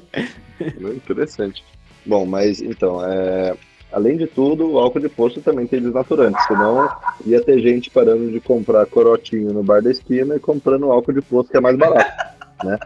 [0.60, 1.64] Interessante.
[2.06, 3.54] Bom, mas então, é,
[3.92, 6.90] além de tudo, o álcool de posto também tem desnaturante, senão
[7.24, 11.22] ia ter gente parando de comprar corotinho no bar da esquina e comprando álcool de
[11.22, 12.34] posto que é mais barato,
[12.64, 12.78] né?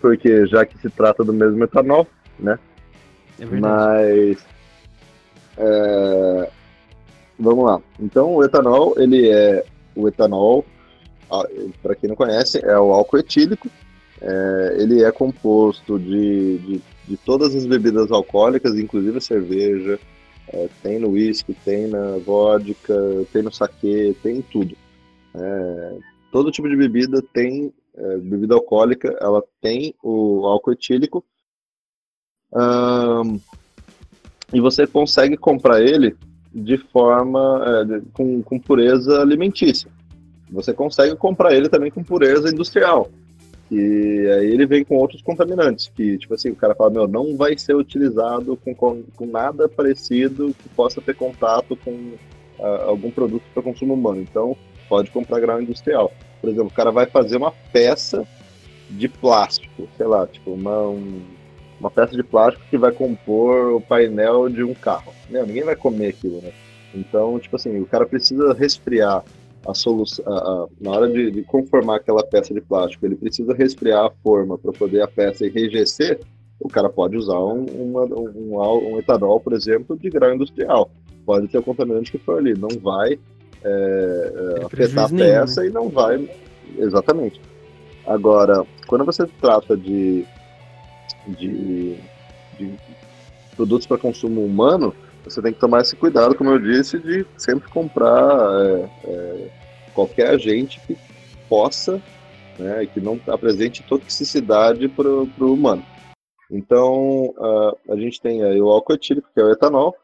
[0.00, 2.06] Porque já que se trata do mesmo etanol,
[2.38, 2.58] né?
[3.38, 3.60] É verdade.
[3.60, 4.44] Mas
[5.58, 6.50] é,
[7.40, 7.80] vamos lá.
[7.98, 9.64] Então o etanol, ele é
[9.96, 10.64] o etanol,
[11.82, 13.68] para quem não conhece, é o álcool etílico.
[14.20, 19.98] É, ele é composto de, de, de, todas as bebidas alcoólicas, inclusive a cerveja.
[20.48, 22.94] É, tem no whisky, tem na vodka,
[23.32, 24.76] tem no saquê, tem em tudo.
[25.34, 25.96] É,
[26.30, 31.24] todo tipo de bebida tem é, bebida alcoólica, ela tem o álcool etílico.
[34.52, 36.16] E você consegue comprar ele
[36.52, 39.90] de forma é, de, com, com pureza alimentícia.
[40.50, 43.08] Você consegue comprar ele também com pureza industrial.
[43.70, 47.36] E aí ele vem com outros contaminantes, que tipo assim, o cara fala, meu, não
[47.36, 51.92] vai ser utilizado com, com, com nada parecido que possa ter contato com
[52.58, 54.20] uh, algum produto para consumo humano.
[54.20, 54.56] Então,
[54.88, 56.12] pode comprar grau industrial.
[56.40, 58.26] Por exemplo, o cara vai fazer uma peça
[58.90, 61.22] de plástico, sei lá, tipo uma, um,
[61.80, 65.12] uma peça de plástico que vai compor o painel de um carro.
[65.28, 66.52] Meu, ninguém vai comer aquilo, né?
[66.94, 69.24] Então, tipo assim, o cara precisa resfriar
[69.66, 73.54] a solução, a, a, na hora de, de, conformar aquela peça de plástico, ele precisa
[73.54, 76.20] resfriar a forma para poder a peça enrijecer,
[76.58, 80.90] o cara pode usar um, uma, um, um, etanol, por exemplo, de grau industrial.
[81.24, 83.18] Pode ter o contaminante que for ali, não vai
[83.64, 85.66] é, é, afetar a peça nenhum, né?
[85.66, 86.30] e não vai.
[86.78, 87.40] Exatamente.
[88.06, 90.24] Agora, quando você trata de,
[91.26, 91.96] de,
[92.58, 92.74] de
[93.56, 97.68] produtos para consumo humano, você tem que tomar esse cuidado, como eu disse, de sempre
[97.68, 99.48] comprar é, é,
[99.94, 100.96] qualquer agente que
[101.48, 102.00] possa,
[102.58, 105.84] né, que não apresente toxicidade para o humano.
[106.50, 109.94] Então, uh, a gente tem aí o álcool etílico, que é o etanol,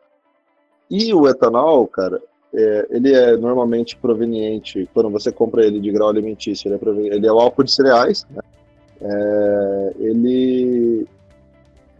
[0.88, 2.22] e o etanol, cara,
[2.55, 7.26] é, ele é normalmente proveniente, quando você compra ele de grau alimentício, ele é, ele
[7.26, 8.40] é o álcool de cereais, né?
[9.00, 11.06] É, ele,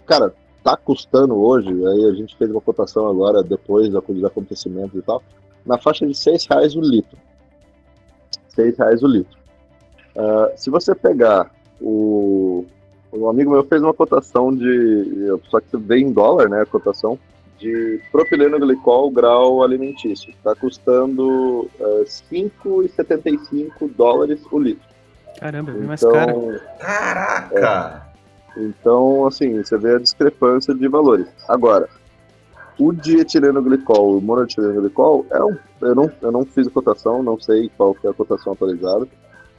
[0.07, 5.03] cara, está custando hoje, aí a gente fez uma cotação agora, depois dos acontecimentos e
[5.03, 5.23] tal,
[5.65, 7.17] na faixa de seis reais o litro.
[8.49, 9.39] Seis reais o litro.
[10.17, 12.65] Uh, se você pegar o...
[13.13, 15.39] Um amigo meu fez uma cotação de...
[15.49, 17.19] Só que vem em dólar, né, a cotação,
[17.59, 20.31] de propileno glicol grau alimentício.
[20.31, 24.96] Está custando uh, ah, 5,75 dólares o litro.
[25.39, 26.61] Caramba, é bem então, mais caro.
[26.79, 28.07] Caraca!
[28.57, 31.29] É, então, assim, você vê a discrepância de valores.
[31.49, 31.89] Agora,
[32.79, 37.23] o dietileno glicol, o monoetileno glicol, é um, eu, não, eu não fiz a cotação,
[37.23, 39.07] não sei qual que é a cotação atualizada,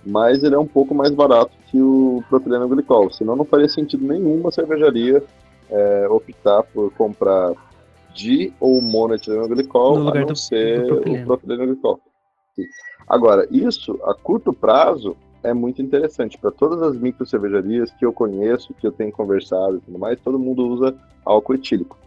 [0.06, 3.12] mas ele é um pouco mais barato que o propileno glicol.
[3.12, 5.24] Senão não faria sentido nenhuma cervejaria
[5.70, 7.54] é, optar por comprar
[8.14, 11.24] di ou monoetileno glicol a não do, ser do propileno.
[11.24, 12.00] o propileno glicol.
[13.08, 15.16] Agora, isso a curto prazo
[15.50, 16.38] é muito interessante.
[16.38, 20.20] Para todas as micro cervejarias que eu conheço, que eu tenho conversado e tudo mais,
[20.20, 21.98] todo mundo usa álcool etílico,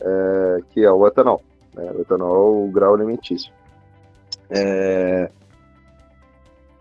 [0.00, 1.42] é, que é o etanol.
[1.74, 1.90] Né?
[1.96, 3.52] O etanol, o grau alimentício.
[4.50, 5.30] É,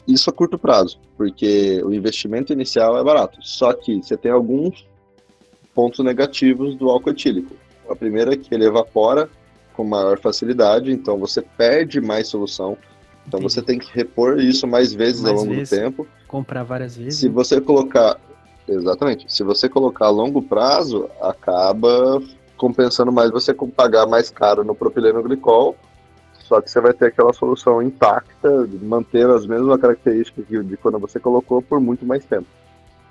[0.07, 3.39] isso a curto prazo, porque o investimento inicial é barato.
[3.41, 4.87] Só que você tem alguns
[5.75, 7.55] pontos negativos do álcool etílico.
[7.89, 9.29] A primeira é que ele evapora
[9.73, 12.77] com maior facilidade, então você perde mais solução
[13.27, 13.53] então Entendi.
[13.53, 16.07] você tem que repor isso mais vezes mais ao longo vezes, do tempo.
[16.27, 17.19] Comprar várias vezes.
[17.19, 17.33] Se né?
[17.33, 18.17] você colocar.
[18.67, 19.31] Exatamente.
[19.31, 22.21] Se você colocar a longo prazo, acaba
[22.55, 25.75] compensando mais você pagar mais caro no propileno glicol.
[26.39, 31.19] Só que você vai ter aquela solução intacta, manter as mesmas características de quando você
[31.19, 32.47] colocou por muito mais tempo.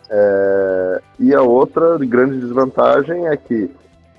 [0.08, 1.02] É...
[1.18, 3.68] e a outra grande desvantagem é que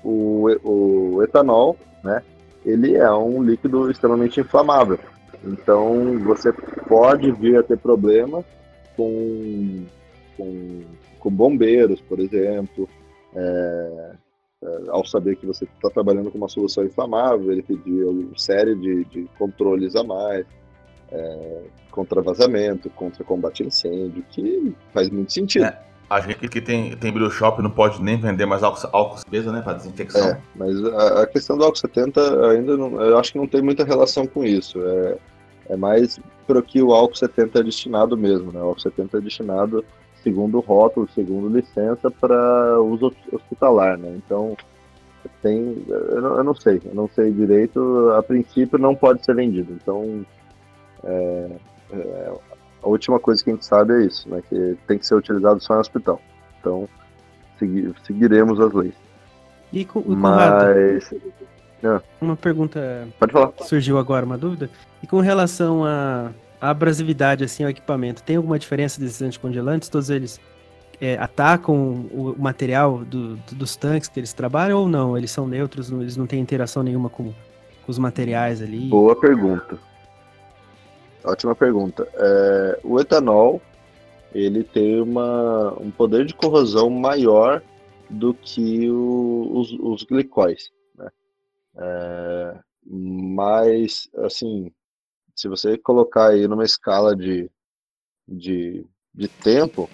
[0.04, 2.22] o, o etanol, né,
[2.64, 5.00] ele é um líquido extremamente inflamável.
[5.44, 8.44] Então, você pode vir a ter problema
[8.96, 9.84] com,
[10.36, 10.82] com,
[11.18, 12.88] com bombeiros, por exemplo,
[13.34, 14.12] é,
[14.62, 18.74] é, ao saber que você está trabalhando com uma solução inflamável, ele pediu uma série
[18.74, 20.44] de, de controles a mais,
[21.10, 25.66] é, contra vazamento, contra combate a incêndio, que faz muito sentido.
[25.66, 25.88] É.
[26.08, 29.52] A gente que tem, tem brew shop não pode nem vender mais álcool, álcool cerveja,
[29.52, 29.60] né?
[29.60, 30.28] Para desinfecção.
[30.28, 33.60] É, mas a, a, questão do álcool 70 ainda não, eu acho que não tem
[33.60, 34.80] muita relação com isso.
[34.82, 35.18] É,
[35.70, 38.60] é mais para que o álcool 70 é destinado mesmo, né?
[38.60, 39.84] O álcool 70 é destinado,
[40.22, 44.14] segundo rótulo, segundo licença, para uso hospitalar, né?
[44.16, 44.56] Então,
[45.42, 45.84] tem.
[45.88, 48.10] Eu não, eu não, sei, eu não sei direito.
[48.16, 49.74] A princípio, não pode ser vendido.
[49.74, 50.24] Então,
[51.04, 51.50] é,
[51.92, 52.32] é,
[52.82, 54.42] a última coisa que a gente sabe é isso, né?
[54.48, 56.20] Que tem que ser utilizado só em hospital.
[56.60, 56.88] Então,
[57.58, 58.94] segui, seguiremos as leis.
[59.72, 61.12] E com, e Mas.
[61.84, 62.00] Ah.
[62.20, 63.06] Uma pergunta.
[63.18, 63.52] Pode falar.
[63.62, 64.70] Surgiu agora uma dúvida.
[65.02, 69.88] E com relação à abrasividade assim ao equipamento, tem alguma diferença desses anticongelantes?
[69.88, 70.40] Todos eles
[71.00, 75.16] é, atacam o material do, dos tanques que eles trabalham ou não?
[75.16, 77.32] Eles são neutros, eles não têm interação nenhuma com, com
[77.86, 78.88] os materiais ali?
[78.88, 79.78] Boa pergunta.
[81.24, 82.08] Ótima pergunta.
[82.14, 83.60] É, o etanol
[84.32, 87.62] ele tem uma, um poder de corrosão maior
[88.10, 90.70] do que o, os, os glicóis.
[90.94, 91.08] Né?
[91.76, 92.58] É,
[92.90, 94.70] mas, assim,
[95.34, 97.50] se você colocar aí numa escala de,
[98.26, 99.88] de, de tempo,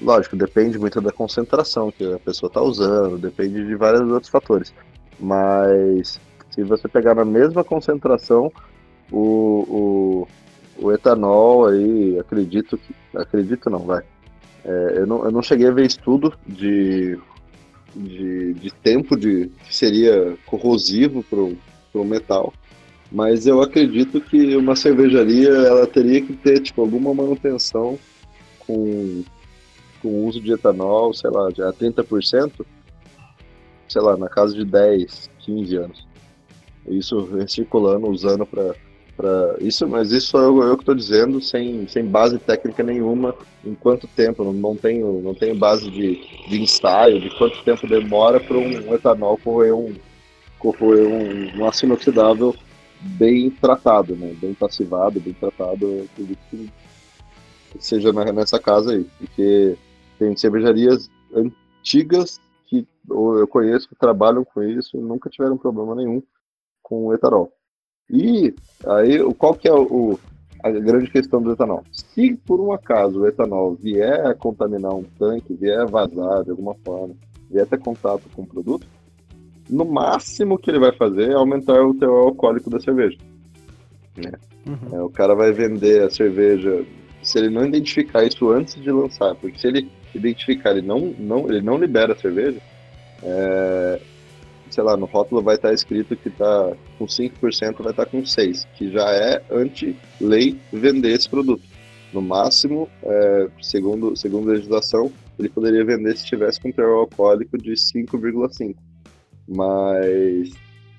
[0.00, 4.72] lógico, depende muito da concentração que a pessoa está usando, depende de vários outros fatores.
[5.18, 6.20] Mas
[6.50, 8.52] se você pegar na mesma concentração,
[9.10, 10.26] o,
[10.78, 12.94] o, o etanol aí, acredito que.
[13.16, 14.02] Acredito não, vai.
[14.64, 17.18] É, eu, não, eu não cheguei a ver estudo de,
[17.94, 22.52] de, de tempo de que seria corrosivo para o metal,
[23.10, 27.98] mas eu acredito que uma cervejaria ela teria que ter tipo, alguma manutenção
[28.58, 29.22] com,
[30.02, 32.66] com o uso de etanol, sei lá, de a 30%,
[33.88, 36.06] sei lá, na casa de 10, 15 anos.
[36.88, 38.74] Isso recirculando, usando para
[39.16, 43.74] para isso, mas isso eu, eu que estou dizendo sem, sem base técnica nenhuma em
[43.74, 48.38] quanto tempo, não, não tenho não tenho base de, de ensaio de quanto tempo demora
[48.38, 49.94] para um etanol correr um
[50.58, 52.54] corroer um, um aço inoxidável
[53.00, 54.34] bem tratado, né?
[54.40, 56.70] Bem passivado, bem tratado, acredito que
[57.78, 59.76] seja nessa casa aí, porque
[60.18, 66.22] tem cervejarias antigas que eu conheço que trabalham com isso e nunca tiveram problema nenhum
[66.82, 67.52] com o etanol.
[68.10, 68.54] E
[68.86, 70.18] aí, qual que é o,
[70.62, 71.82] a grande questão do etanol?
[71.90, 76.50] Se por um acaso o etanol vier a contaminar um tanque, vier a vazar de
[76.50, 77.14] alguma forma,
[77.50, 78.86] vier ter contato com o produto,
[79.68, 83.18] no máximo que ele vai fazer é aumentar o teor alcoólico da cerveja.
[84.16, 84.32] Né?
[84.66, 84.98] Uhum.
[84.98, 86.84] É, o cara vai vender a cerveja
[87.22, 91.48] se ele não identificar isso antes de lançar, porque se ele identificar, ele não, não,
[91.48, 92.60] ele não libera a cerveja,
[93.22, 94.00] é,
[94.70, 98.66] sei lá, no rótulo vai estar escrito que está com 5%, vai estar com 6%,
[98.74, 101.62] que já é anti-lei vender esse produto.
[102.12, 107.58] No máximo, é, segundo, segundo a legislação, ele poderia vender se tivesse com teor alcoólico
[107.58, 108.74] de 5,5%.
[109.48, 110.50] Mas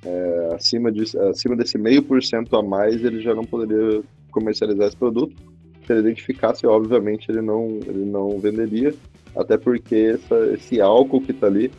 [0.06, 4.02] é, acima, de, acima desse meio por cento a mais, ele já não poderia
[4.32, 5.36] comercializar esse produto.
[5.86, 8.94] Se ele identificasse, obviamente, ele não, ele não venderia,
[9.36, 11.72] até porque essa, esse álcool que está ali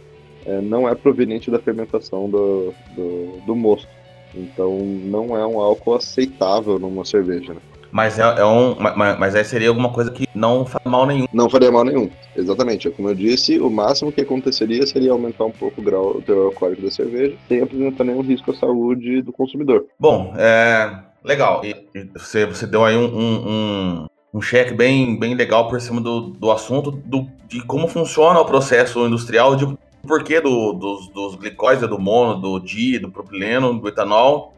[0.48, 3.88] é, não é proveniente da fermentação do, do, do, mosto.
[4.34, 7.52] Então não é um álcool aceitável numa cerveja.
[7.52, 7.61] Né?
[7.90, 8.74] Mas é, é, um.
[8.74, 11.26] Mas, mas aí seria alguma coisa que não faria mal nenhum.
[11.32, 12.90] Não faria mal nenhum, exatamente.
[12.90, 16.46] Como eu disse, o máximo que aconteceria seria aumentar um pouco o grau o teor
[16.46, 19.87] alcoólico da cerveja, sem apresentar nenhum risco à saúde do consumidor.
[19.98, 21.08] Bom, é.
[21.24, 21.62] Legal.
[21.64, 21.74] E,
[22.14, 26.30] você, você deu aí um, um, um, um cheque bem, bem legal por cima do,
[26.30, 29.66] do assunto do, de como funciona o processo industrial de
[30.09, 34.55] porquê do, dos, dos do mono, do di, do propileno, do etanol.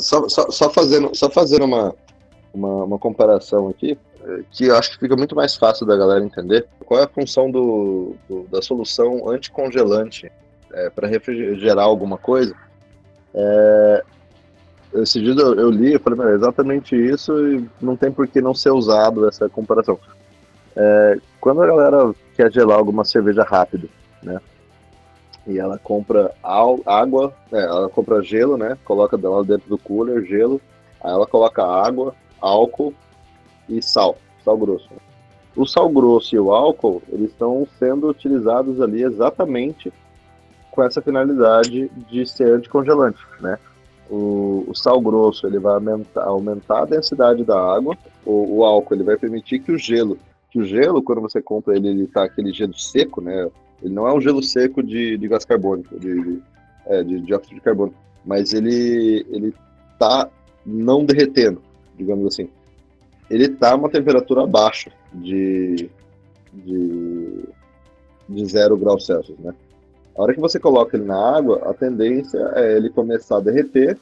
[0.00, 1.94] Só, só, só, fazendo, só fazendo uma,
[2.54, 6.24] uma, uma, comparação aqui, é, que eu acho que fica muito mais fácil da galera
[6.24, 6.66] entender.
[6.84, 10.30] Qual é a função do, do da solução anticongelante
[10.72, 12.54] é, para refrigerar alguma coisa?
[13.34, 14.04] É,
[14.94, 18.40] esse dia eu, eu li e falei, é exatamente isso e não tem por que
[18.40, 19.98] não ser usado essa comparação.
[20.76, 23.88] É, quando a galera quer gelar alguma cerveja rápido,
[24.22, 24.40] né?
[25.46, 28.76] E ela compra água, é, ela compra gelo, né?
[28.84, 30.60] Coloca lá dentro do cooler, gelo.
[31.02, 32.92] Aí ela coloca água, álcool
[33.68, 34.88] e sal, sal grosso.
[35.56, 39.92] O sal grosso e o álcool, eles estão sendo utilizados ali exatamente
[40.70, 43.58] com essa finalidade de ser anticongelante, né?
[44.10, 48.94] O, o, sal grosso ele vai aumentar, aumentar a densidade da água, o, o, álcool
[48.94, 50.16] ele vai permitir que o gelo,
[50.50, 53.50] que o gelo quando você compra ele, ele tá aquele gelo seco, né?
[53.82, 56.42] Ele não é um gelo seco de, de gás carbônico, de, de,
[56.86, 59.54] é, de dióxido de carbono, mas ele ele
[59.98, 60.28] tá
[60.64, 61.62] não derretendo,
[61.96, 62.48] digamos assim.
[63.30, 65.90] Ele tá uma temperatura abaixo de,
[66.52, 67.44] de,
[68.28, 69.54] de zero grau Celsius, né?
[70.16, 73.98] A hora que você coloca ele na água, a tendência é ele começar a derreter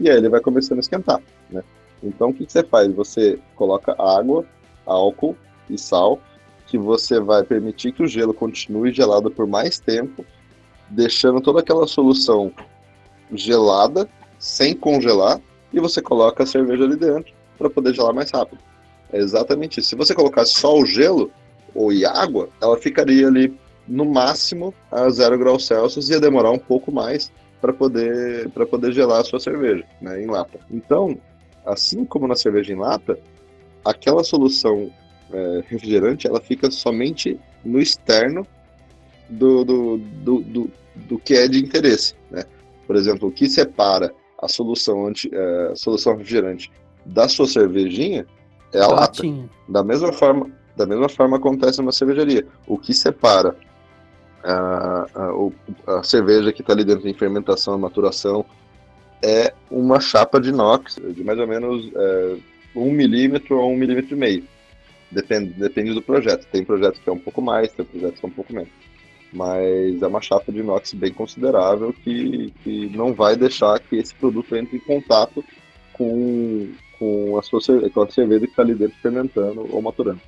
[0.00, 1.62] e aí ele vai começando a esquentar, né?
[2.02, 2.92] Então o que, que você faz?
[2.94, 4.44] Você coloca água,
[4.86, 5.36] álcool
[5.68, 6.20] e sal,
[6.72, 10.24] que você vai permitir que o gelo continue gelado por mais tempo,
[10.88, 12.50] deixando toda aquela solução
[13.30, 14.08] gelada,
[14.38, 15.38] sem congelar,
[15.70, 18.58] e você coloca a cerveja ali dentro para poder gelar mais rápido.
[19.12, 19.90] É exatamente isso.
[19.90, 21.30] Se você colocasse só o gelo
[21.74, 23.54] ou e água, ela ficaria ali
[23.86, 28.64] no máximo a zero graus Celsius e ia demorar um pouco mais para poder para
[28.64, 30.58] poder gelar a sua cerveja, né, em lata.
[30.70, 31.18] Então,
[31.66, 33.18] assim como na cerveja em lata,
[33.84, 34.90] aquela solução
[35.32, 38.46] é, refrigerante ela fica somente no externo
[39.28, 42.44] do, do, do, do, do que é de interesse, né?
[42.86, 46.70] Por exemplo, o que separa a solução anti, é, a solução refrigerante
[47.06, 48.26] da sua cervejinha
[48.72, 49.22] é a lata.
[49.68, 52.46] Da mesma forma, da mesma forma acontece numa cervejaria.
[52.66, 53.56] O que separa
[54.42, 58.44] a, a, a cerveja que está ali dentro em fermentação, maturação,
[59.22, 62.36] é uma chapa de inox de mais ou menos é,
[62.74, 64.44] um milímetro ou um milímetro e meio.
[65.12, 66.46] Depende, depende do projeto.
[66.50, 68.70] Tem projeto que é um pouco mais, tem projeto que é um pouco menos.
[69.30, 74.14] Mas é uma chapa de inox bem considerável que, que não vai deixar que esse
[74.14, 75.44] produto entre em contato
[75.92, 77.60] com, com, a, sua,
[77.90, 80.20] com a cerveja que está ali dentro fermentando ou maturando.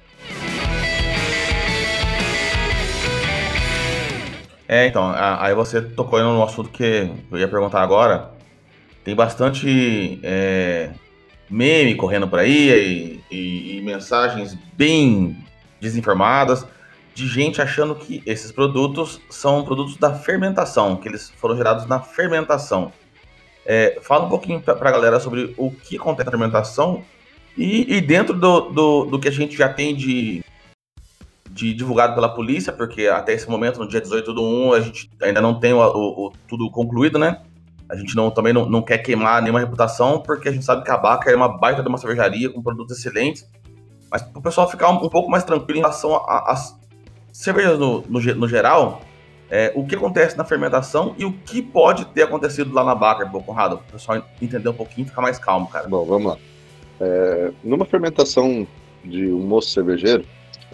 [4.68, 8.32] É, então, aí você tocou no assunto que eu ia perguntar agora.
[9.02, 10.90] Tem bastante é,
[11.48, 15.36] meme correndo por aí e, e, e, mensagens bem
[15.80, 16.66] desinformadas
[17.14, 22.00] de gente achando que esses produtos são produtos da fermentação, que eles foram gerados na
[22.00, 22.92] fermentação.
[23.64, 27.02] É, fala um pouquinho para a galera sobre o que acontece na fermentação
[27.56, 30.44] e, e dentro do, do, do, que a gente já tem de,
[31.48, 35.08] de divulgado pela polícia, porque até esse momento, no dia 18 do 1, a gente
[35.22, 37.40] ainda não tem o, o, o tudo concluído, né?
[37.88, 40.90] A gente não, também não, não, quer queimar nenhuma reputação, porque a gente sabe que
[40.90, 43.48] a Baca é uma baita de uma cervejaria com produtos excelentes.
[44.10, 46.78] Mas para o pessoal ficar um, um, pouco mais tranquilo em relação às
[47.32, 49.02] cervejas no, no, no geral,
[49.50, 53.26] é, o que acontece na fermentação e o que pode ter acontecido lá na Baca,
[53.26, 55.86] Conrado, para o pessoal entender um pouquinho e ficar mais calmo, cara.
[55.88, 56.38] Bom, vamos lá.
[57.00, 58.66] É, numa fermentação
[59.04, 60.24] de um moço cervejeiro,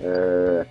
[0.00, 0.66] é,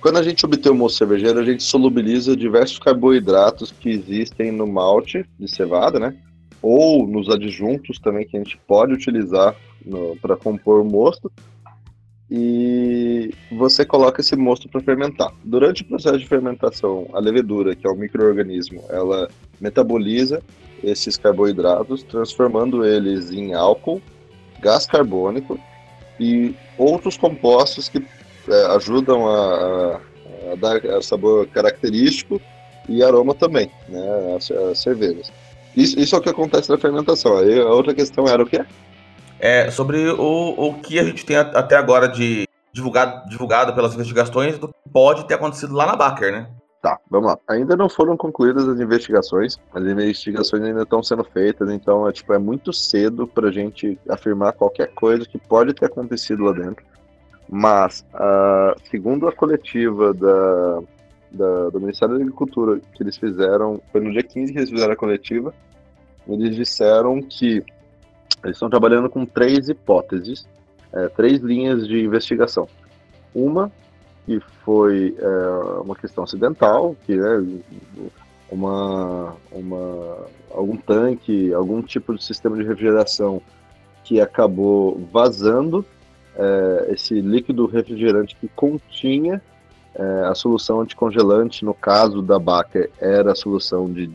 [0.00, 4.66] quando a gente obtém o moço cervejeiro, a gente solubiliza diversos carboidratos que existem no
[4.66, 6.16] malte de cevada, né?
[6.60, 9.54] Ou nos adjuntos também que a gente pode utilizar
[10.20, 11.30] para compor o mosto.
[12.30, 15.32] E você coloca esse mosto para fermentar.
[15.44, 19.28] Durante o processo de fermentação, a levedura, que é um microorganismo, ela
[19.60, 20.42] metaboliza
[20.82, 24.02] esses carboidratos, transformando eles em álcool,
[24.60, 25.58] gás carbônico
[26.18, 28.04] e outros compostos que
[28.74, 30.00] ajudam a,
[30.52, 32.40] a, dar sabor característico
[32.88, 35.32] e aroma também, né, as, as cervejas.
[35.76, 37.38] Isso, isso é o que acontece na fermentação.
[37.38, 38.64] Aí a outra questão era o quê?
[39.38, 44.58] É sobre o, o que a gente tem até agora de divulgado, divulgado pelas investigações
[44.58, 46.48] do que pode ter acontecido lá na Baker, né?
[46.82, 47.38] Tá, vamos lá.
[47.48, 49.56] Ainda não foram concluídas as investigações.
[49.72, 53.98] As investigações ainda estão sendo feitas, então é, tipo, é muito cedo para a gente
[54.08, 56.84] afirmar qualquer coisa que pode ter acontecido lá dentro.
[57.48, 60.80] Mas, uh, segundo a coletiva da,
[61.30, 64.92] da, do Ministério da Agricultura que eles fizeram, foi no dia 15 que eles fizeram
[64.92, 65.54] a coletiva,
[66.26, 67.62] eles disseram que
[68.42, 70.46] eles estão trabalhando com três hipóteses,
[70.92, 72.68] é, três linhas de investigação.
[73.34, 73.70] Uma
[74.24, 77.42] que foi é, uma questão acidental, que é
[78.50, 83.42] uma, uma, algum tanque, algum tipo de sistema de refrigeração
[84.02, 85.84] que acabou vazando
[86.36, 89.42] é, esse líquido refrigerante que continha
[89.94, 94.10] é, a solução anticongelante, no caso da Baker, era a solução de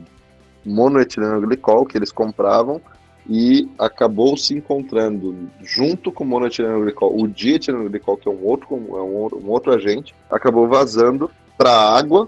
[0.66, 2.82] monoetileno glicol que eles compravam,
[3.30, 9.02] e acabou se encontrando junto com o monoetilenoglicol, o dietilenoglicol, que é um outro, é
[9.02, 12.28] um, um outro agente, acabou vazando para a água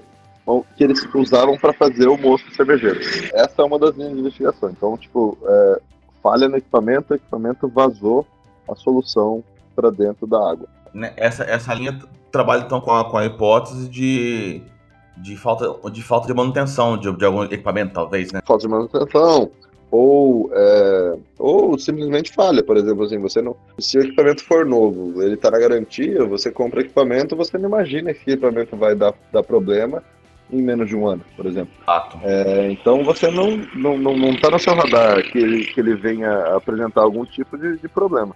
[0.75, 2.99] que eles usavam para fazer o moço cervejeiro.
[3.33, 4.69] Essa é uma das linhas de investigação.
[4.69, 5.81] Então, tipo, é,
[6.21, 8.27] falha no equipamento, o equipamento vazou
[8.69, 9.43] a solução
[9.81, 10.67] para dentro da água.
[10.93, 11.97] Né, essa, essa linha
[12.31, 14.61] trabalha então com a, com a hipótese de,
[15.17, 18.41] de, falta, de falta de manutenção de, de algum equipamento, talvez, né?
[18.45, 19.51] Falta de manutenção,
[19.89, 25.21] ou, é, ou simplesmente falha, por exemplo, assim, você não, se o equipamento for novo,
[25.21, 29.43] ele está na garantia, você compra equipamento, você não imagina que equipamento vai dar, dar
[29.43, 30.01] problema
[30.51, 31.73] em menos de um ano, por exemplo.
[32.23, 35.95] É, então você não não, não, não tá no seu radar que ele, que ele
[35.95, 38.35] venha apresentar algum tipo de, de problema.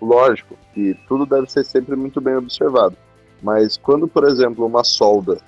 [0.00, 2.96] Lógico que tudo deve ser sempre muito bem observado.
[3.42, 5.38] Mas quando, por exemplo, uma solda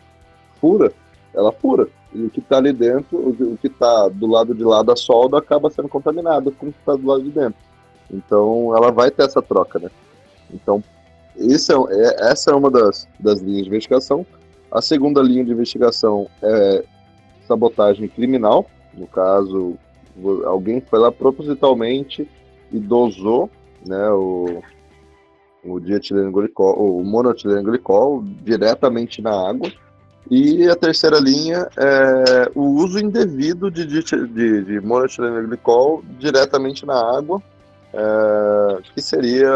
[0.60, 0.92] fura,
[1.34, 1.88] ela fura.
[2.12, 5.38] E o que está ali dentro, o que está do lado de lá da solda,
[5.38, 7.58] acaba sendo contaminado com o que está do lado de dentro.
[8.10, 9.90] Então, ela vai ter essa troca, né?
[10.50, 10.82] Então,
[11.36, 14.24] esse é, é, essa é uma das, das linhas de investigação.
[14.70, 16.84] A segunda linha de investigação é
[17.46, 18.66] sabotagem criminal.
[18.94, 19.76] No caso,
[20.44, 22.28] alguém foi lá propositalmente
[22.72, 23.50] e dosou
[23.86, 24.62] né, o,
[25.64, 29.70] o dietileno glicol, o monoetileno glicol diretamente na água.
[30.28, 34.02] E a terceira linha é o uso indevido de, de,
[34.64, 34.80] de
[35.46, 37.40] glicol diretamente na água,
[37.94, 39.48] é, que seria,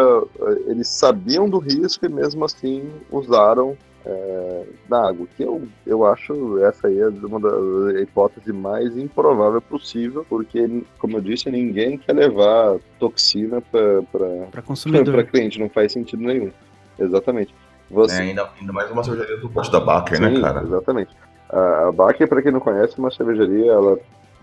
[0.66, 5.26] eles sabiam do risco e mesmo assim usaram é, na água.
[5.36, 11.16] Que eu, eu acho essa aí é uma das hipóteses mais improvável possível, porque, como
[11.16, 15.14] eu disse, ninguém quer levar toxina para consumidor.
[15.14, 16.50] Para cliente, não faz sentido nenhum.
[16.98, 17.54] Exatamente.
[17.90, 18.16] Você...
[18.16, 20.62] É, ainda, ainda mais uma cervejaria do pote da Baker, né, cara?
[20.62, 21.14] Exatamente.
[21.48, 23.98] A, a Baker, para quem não conhece, é uma cervejaria, ela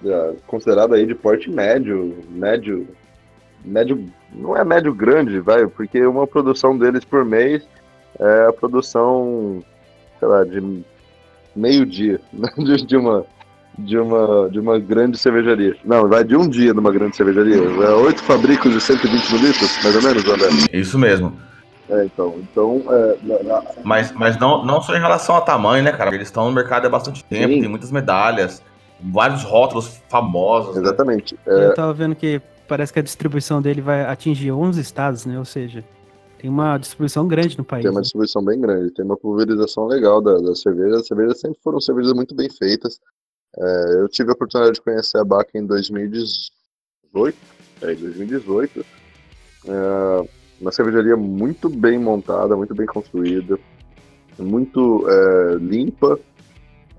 [0.06, 2.88] é considerada aí de porte médio, médio,
[3.64, 7.68] médio, não é médio grande, vai, porque uma produção deles por mês
[8.20, 9.64] é a produção,
[10.20, 10.84] sei lá, de
[11.56, 12.50] meio dia, né?
[12.58, 13.26] de, de, uma
[13.78, 15.76] de uma de uma grande cervejaria.
[15.84, 17.56] Não, vai de um dia numa grande cervejaria.
[17.56, 20.48] É oito fabricos de 120 mil litros, mais ou menos, André.
[20.74, 21.34] Isso mesmo.
[21.90, 23.64] É, então, então é, na, na...
[23.84, 26.14] mas, mas não, não só em relação ao tamanho, né, cara?
[26.14, 27.62] Eles estão no mercado há bastante tempo, Sim.
[27.62, 28.62] tem muitas medalhas,
[29.00, 30.76] vários rótulos famosos.
[30.76, 30.82] Né?
[30.82, 31.36] Exatamente.
[31.46, 31.64] Né?
[31.64, 31.66] É...
[31.68, 35.40] Eu tava vendo que parece que a distribuição dele vai atingir 11 estados, né?
[35.40, 35.84] Ou seja,
[36.40, 37.82] tem uma distribuição grande no país.
[37.82, 38.04] Tem uma né?
[38.04, 40.98] distribuição bem grande, tem uma pulverização legal da, da cerveja.
[40.98, 43.00] As cervejas sempre foram cervejas muito bem feitas.
[43.58, 47.38] É, eu tive a oportunidade de conhecer a Baca em 2018.
[47.82, 48.86] É, 2018.
[49.68, 50.30] É,
[50.62, 53.60] uma cervejaria muito bem montada, muito bem construída,
[54.38, 56.20] muito é, limpa.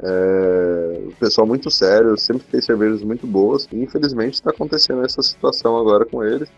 [0.01, 3.69] É, o pessoal muito sério, sempre fez cervejas muito boas.
[3.71, 6.51] E infelizmente está acontecendo essa situação agora com eles.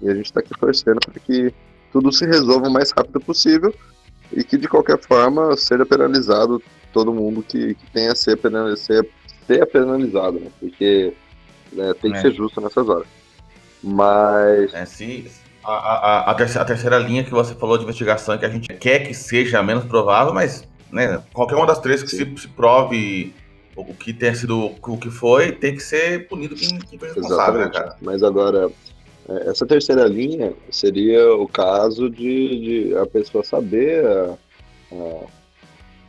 [0.00, 1.54] E a gente está aqui torcendo para que
[1.96, 3.74] tudo se resolva o mais rápido possível
[4.30, 8.38] e que de qualquer forma seja penalizado todo mundo que, que tenha a ser,
[8.76, 9.08] ser,
[9.46, 10.50] ser penalizado, né?
[10.60, 11.14] porque
[11.72, 12.20] né, tem que é.
[12.20, 13.06] ser justo nessas horas.
[13.82, 14.74] Mas.
[14.74, 15.30] É, se,
[15.64, 18.68] a, a, a, terceira, a, terceira, linha que você falou de investigação que a gente
[18.74, 23.34] quer que seja menos provável, mas né, qualquer uma das três que se, se, prove
[23.74, 27.60] o que tenha sido o que foi, tem que ser punido quem, quem foi responsável,
[27.60, 27.96] né, cara?
[28.02, 28.70] Mas agora,
[29.28, 34.38] essa terceira linha seria o caso de, de a pessoa saber a,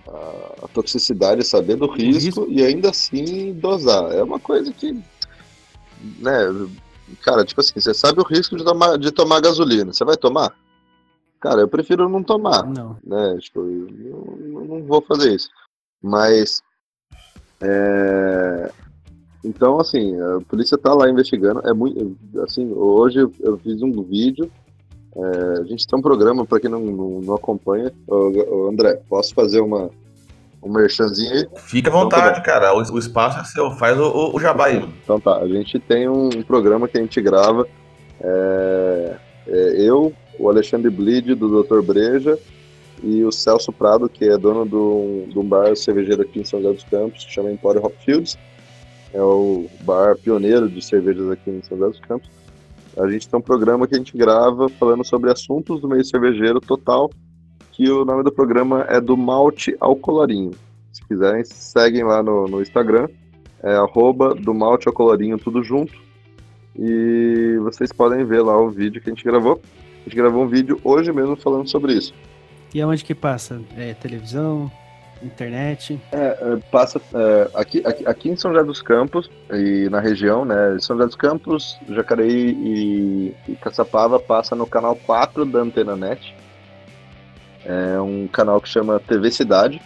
[0.07, 4.11] a, a, toxicidade, saber do risco, risco, e ainda assim dosar.
[4.13, 4.93] É uma coisa que,
[6.19, 6.69] né,
[7.23, 10.53] cara, tipo assim, você sabe o risco de tomar, de tomar gasolina, você vai tomar?
[11.39, 12.67] Cara, eu prefiro não tomar.
[12.67, 12.97] Não.
[13.03, 13.37] Né?
[13.39, 15.49] Tipo, eu não, não vou fazer isso.
[16.01, 16.61] Mas
[17.61, 18.71] é,
[19.47, 21.61] então, assim, a polícia tá lá investigando.
[21.65, 24.51] É muito, assim, hoje eu fiz um vídeo.
[25.15, 27.91] É, a gente tem um programa para quem não, não, não acompanha.
[28.07, 29.89] Ô, André, posso fazer uma
[30.61, 31.47] um merchanzinho aí?
[31.55, 32.73] Fica à vontade, então, tá cara.
[32.73, 33.71] O, o, espaço é seu.
[33.71, 34.85] Faz o, o, jabá aí.
[35.03, 35.37] Então tá.
[35.37, 37.65] A gente tem um, um programa que a gente grava.
[38.19, 39.15] É,
[39.47, 41.81] é eu, o Alexandre Bleed, do Dr.
[41.81, 42.37] Breja,
[43.01, 46.73] e o Celso Prado, que é dono de um bar cervejeiro aqui em São José
[46.73, 48.37] dos Campos, que chama Empório Hopfields
[49.13, 52.29] é o bar pioneiro de cervejas aqui em São José dos Campos.
[52.97, 56.59] A gente tem um programa que a gente grava falando sobre assuntos do meio cervejeiro
[56.59, 57.11] total,
[57.71, 60.51] que o nome do programa é do malte ao colorinho.
[60.91, 63.07] Se quiserem, seguem lá no, no Instagram,
[63.61, 65.93] é arroba do malte ao colorinho, tudo junto.
[66.75, 69.61] E vocês podem ver lá o vídeo que a gente gravou.
[70.01, 72.13] A gente gravou um vídeo hoje mesmo falando sobre isso.
[72.73, 73.61] E aonde que passa?
[73.75, 74.71] É televisão?
[75.23, 75.99] Internet.
[76.11, 80.45] É, é, passa é, aqui, aqui, aqui, em São José dos Campos e na região,
[80.45, 80.77] né?
[80.79, 86.35] São José dos Campos, Jacareí e, e Caçapava passa no canal 4 da Antena Net.
[87.65, 89.81] É um canal que chama TV Cidade.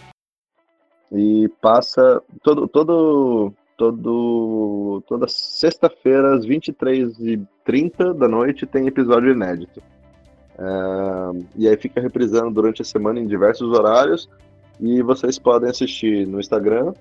[1.10, 9.82] E passa todo, todo, todo, toda sexta-feira, às 23h30 da noite, tem episódio inédito.
[10.58, 14.28] É, e aí fica reprisando durante a semana em diversos horários.
[14.80, 16.92] E vocês podem assistir no Instagram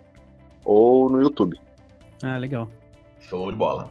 [0.64, 1.60] ou no YouTube.
[2.24, 2.68] Ah, legal.
[3.20, 3.90] Show de bola.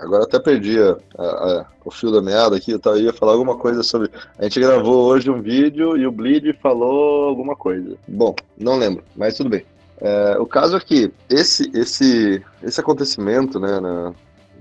[0.00, 3.82] Agora até perdi a, a, o fio da meada aqui, eu ia falar alguma coisa
[3.82, 4.10] sobre.
[4.38, 7.96] A gente gravou hoje um vídeo e o Bleed falou alguma coisa.
[8.08, 9.64] Bom, não lembro, mas tudo bem.
[10.00, 14.12] É, o caso é que esse, esse, esse acontecimento, né, na,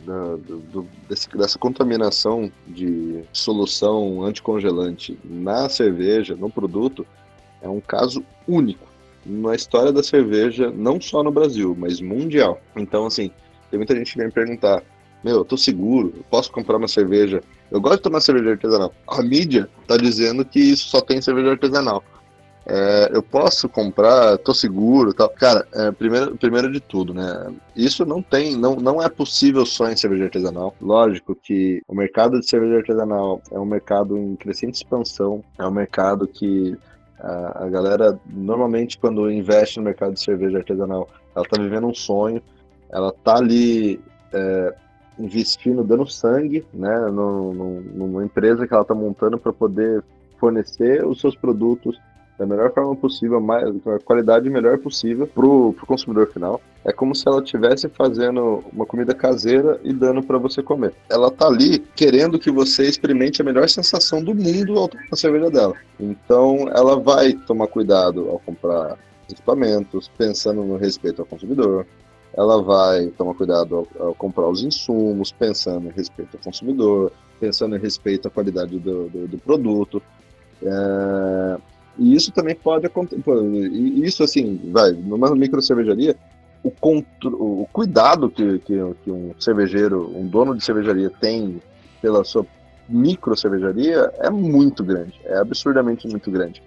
[0.05, 7.07] na, do, desse, dessa contaminação de solução anticongelante na cerveja, no produto,
[7.63, 8.93] É um caso único
[9.25, 12.59] na história da cerveja, não só no Brasil, mas mundial.
[12.75, 13.31] Então, assim,
[13.71, 14.83] tem muita gente que vem me perguntar:
[15.23, 17.41] meu, eu tô seguro, eu posso comprar uma cerveja.
[17.71, 18.93] Eu gosto de tomar cerveja artesanal.
[19.07, 22.03] A mídia tá dizendo que isso só tem cerveja artesanal.
[22.65, 25.29] É, eu posso comprar, tô seguro tal.
[25.29, 27.53] Cara, é, primeiro, primeiro de tudo, né?
[27.75, 30.75] Isso não tem, não, não é possível só em cerveja artesanal.
[30.79, 35.71] Lógico que o mercado de cerveja artesanal é um mercado em crescente expansão, é um
[35.71, 36.77] mercado que
[37.23, 42.41] a, galera, normalmente, quando investe no mercado de cerveja artesanal, ela tá vivendo um sonho,
[42.89, 43.99] ela tá ali
[44.33, 44.75] é,
[45.17, 50.03] investindo, dando sangue, né, no, no, numa empresa que ela tá montando para poder
[50.37, 51.97] fornecer os seus produtos
[52.37, 56.59] da melhor forma possível, mais, com a qualidade melhor possível pro, pro consumidor final.
[56.83, 60.93] É como se ela estivesse fazendo uma comida caseira e dando para você comer.
[61.09, 65.15] Ela tá ali querendo que você experimente a melhor sensação do mundo ao tomar a
[65.15, 65.73] cerveja dela.
[65.99, 68.97] Então, ela vai tomar cuidado ao comprar
[69.29, 71.85] equipamentos, pensando no respeito ao consumidor.
[72.35, 77.75] Ela vai tomar cuidado ao, ao comprar os insumos, pensando em respeito ao consumidor, pensando
[77.75, 80.01] em respeito à qualidade do, do, do produto.
[80.61, 81.57] É,
[81.97, 83.21] e isso também pode acontecer.
[83.71, 86.15] Isso, assim, vai, numa micro cervejaria,
[86.63, 87.33] o, contro...
[87.33, 91.61] o cuidado que, que, que, um cervejeiro, um dono de cervejaria tem
[92.01, 92.45] pela sua
[92.87, 96.61] micro cervejaria é muito grande, é absurdamente muito grande.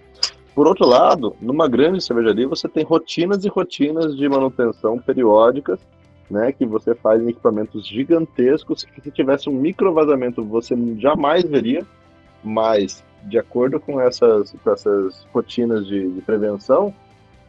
[0.55, 5.79] Por outro lado, numa grande cervejaria você tem rotinas e rotinas de manutenção periódicas,
[6.29, 11.43] né, que você faz em equipamentos gigantescos que se tivesse um micro vazamento você jamais
[11.43, 11.85] veria,
[12.43, 16.93] mas de acordo com essas, com essas rotinas de, de prevenção,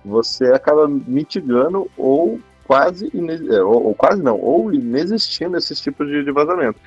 [0.05, 3.11] você acaba mitigando ou quase,
[3.51, 6.79] é, ou, ou, quase não, ou inexistindo esses tipos de, de vazamento.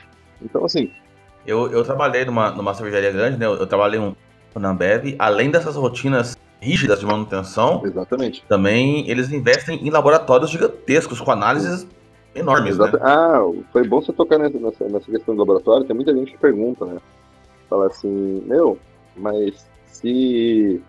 [0.42, 0.92] Então, assim.
[1.46, 3.46] Eu, eu trabalhei numa, numa cervejaria grande, né?
[3.46, 4.16] Eu, eu trabalhei um,
[4.56, 5.16] na Ambev.
[5.18, 8.46] Além dessas rotinas rígidas de manutenção, Exatamente.
[8.48, 11.88] também eles investem em laboratórios gigantescos, com análises
[12.36, 12.78] enormes.
[12.78, 12.92] Né?
[13.02, 15.86] Ah, foi bom você tocar nessa, nessa questão do laboratório.
[15.86, 16.98] Tem muita gente que pergunta, né?
[17.72, 18.78] Fala assim, meu,
[19.16, 20.84] mas se,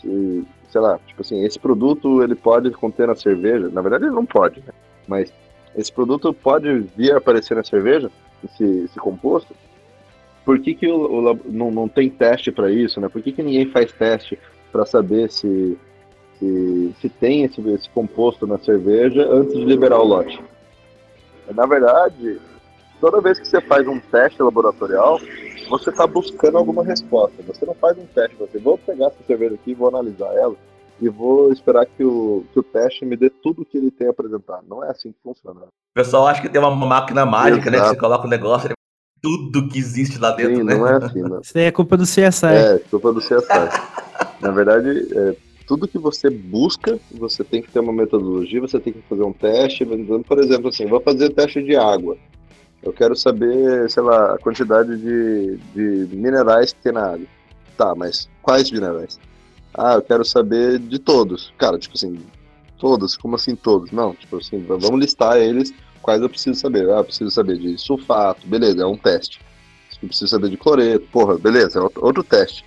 [0.00, 4.14] se, sei lá, tipo assim, esse produto ele pode conter na cerveja, na verdade ele
[4.14, 4.72] não pode, né?
[5.06, 5.30] mas
[5.76, 8.10] esse produto pode vir a aparecer na cerveja,
[8.42, 9.54] esse, esse composto,
[10.46, 13.08] por que, que o, o não, não tem teste para isso, né?
[13.10, 14.38] Por que, que ninguém faz teste
[14.72, 15.76] para saber se,
[16.38, 20.40] se, se tem esse, esse composto na cerveja antes de liberar o lote?
[21.54, 22.40] Na verdade,
[23.00, 25.20] toda vez que você faz um teste laboratorial,
[25.68, 27.42] você está buscando alguma resposta.
[27.46, 30.56] Você não faz um teste, você vou pegar essa cerveja aqui, vou analisar ela
[31.00, 34.10] e vou esperar que o, que o teste me dê tudo que ele tem a
[34.10, 34.60] apresentar.
[34.68, 35.60] Não é assim que funciona.
[35.60, 37.70] O pessoal acha que tem uma máquina mágica, Exato.
[37.70, 37.80] né?
[37.80, 38.70] Que você coloca o um negócio,
[39.22, 40.76] tudo que existe lá dentro, Sim, né?
[40.76, 41.40] Não é assim, né?
[41.42, 42.46] Isso aí é culpa do CSI.
[42.46, 44.28] É, culpa do CSI.
[44.40, 45.36] Na verdade, é,
[45.66, 49.32] tudo que você busca, você tem que ter uma metodologia, você tem que fazer um
[49.32, 49.84] teste.
[49.84, 52.16] Por exemplo, assim, vou fazer teste de água.
[52.82, 57.26] Eu quero saber, sei lá, a quantidade de, de minerais que tem na água.
[57.76, 59.18] Tá, mas quais minerais?
[59.74, 61.52] Ah, eu quero saber de todos.
[61.58, 62.18] Cara, tipo assim,
[62.78, 63.16] todos?
[63.16, 63.90] Como assim todos?
[63.90, 66.88] Não, tipo assim, vamos listar eles quais eu preciso saber.
[66.90, 69.40] Ah, eu preciso saber de sulfato, beleza, é um teste.
[70.00, 72.64] Eu preciso saber de cloreto, porra, beleza, é outro, teste.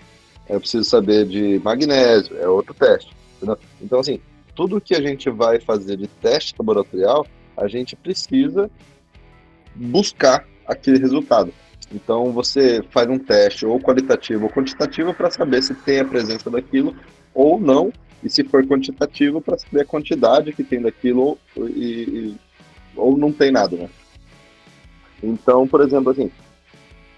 [0.50, 3.16] Eu preciso saber de magnésio, é outro teste.
[3.38, 3.58] Entendeu?
[3.82, 4.20] Então, assim,
[4.54, 8.70] tudo que a gente vai fazer de teste laboratorial, a gente precisa
[9.76, 11.54] buscar aquele resultado.
[11.94, 16.50] Então você faz um teste ou qualitativo ou quantitativo para saber se tem a presença
[16.50, 16.96] daquilo
[17.34, 17.92] ou não,
[18.24, 22.38] e se for quantitativo para saber a quantidade que tem daquilo ou, e, e,
[22.96, 23.90] ou não tem nada, né?
[25.24, 26.32] Então, por exemplo, assim,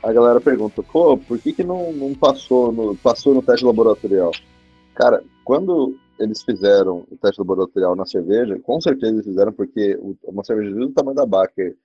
[0.01, 4.32] a galera pergunta, pô, por que, que não, não passou, no, passou no teste laboratorial?
[4.95, 10.43] Cara, quando eles fizeram o teste laboratorial na cerveja, com certeza eles fizeram porque uma
[10.43, 11.76] cerveja do tamanho da Baker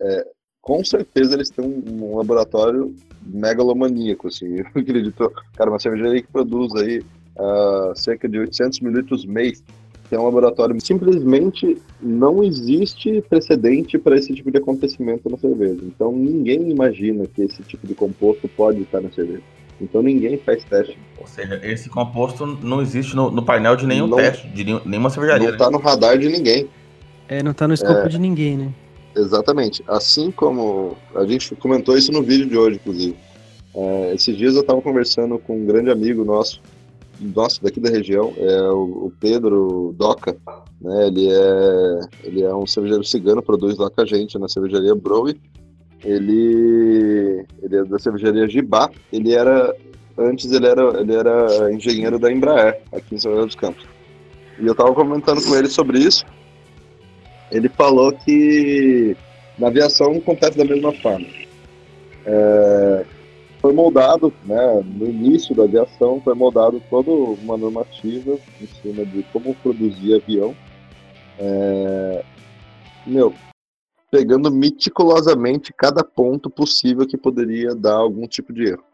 [0.00, 0.26] é,
[0.62, 2.94] com certeza eles têm um, um, laboratório
[3.26, 4.58] megalomaníaco, assim.
[4.60, 7.00] Eu acredito, cara, uma cervejaria que produz aí
[7.36, 9.62] uh, cerca de 800 mil litros mês,
[10.08, 10.78] tem um laboratório.
[10.80, 15.80] Simplesmente não existe precedente para esse tipo de acontecimento na cerveja.
[15.84, 19.42] Então ninguém imagina que esse tipo de composto pode estar na cerveja.
[19.80, 20.98] Então ninguém faz teste.
[21.18, 25.08] Ou seja, esse composto não existe no, no painel de nenhum não, teste, de nenhuma
[25.08, 25.46] cervejaria.
[25.46, 25.72] Não está né?
[25.72, 26.68] no radar de ninguém.
[27.28, 28.74] É, não está no escopo é, de ninguém, né?
[29.20, 29.82] Exatamente.
[29.86, 33.16] Assim como a gente comentou isso no vídeo de hoje, inclusive.
[33.74, 36.60] É, esses dias eu estava conversando com um grande amigo nosso,
[37.20, 40.36] nosso daqui da região, é o, o Pedro Doca.
[40.80, 41.06] Né?
[41.06, 45.40] Ele, é, ele é um cervejeiro cigano, produz lá com a gente na cervejaria Broe.
[46.02, 48.90] Ele, ele é da cervejaria Gibá.
[49.12, 49.74] Ele era
[50.18, 53.86] antes ele era, ele era engenheiro da Embraer, aqui em São José dos Campos.
[54.58, 56.24] E eu estava comentando com ele sobre isso.
[57.50, 59.16] Ele falou que
[59.58, 61.26] na aviação acontece da mesma forma.
[62.24, 63.04] É,
[63.60, 69.22] foi moldado, né, no início da aviação, foi moldado toda uma normativa em cima de
[69.32, 70.54] como produzir avião.
[71.38, 72.24] É,
[73.06, 73.34] meu,
[74.10, 78.84] pegando meticulosamente cada ponto possível que poderia dar algum tipo de erro.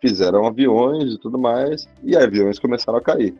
[0.00, 3.34] Fizeram aviões e tudo mais, e aviões começaram a cair.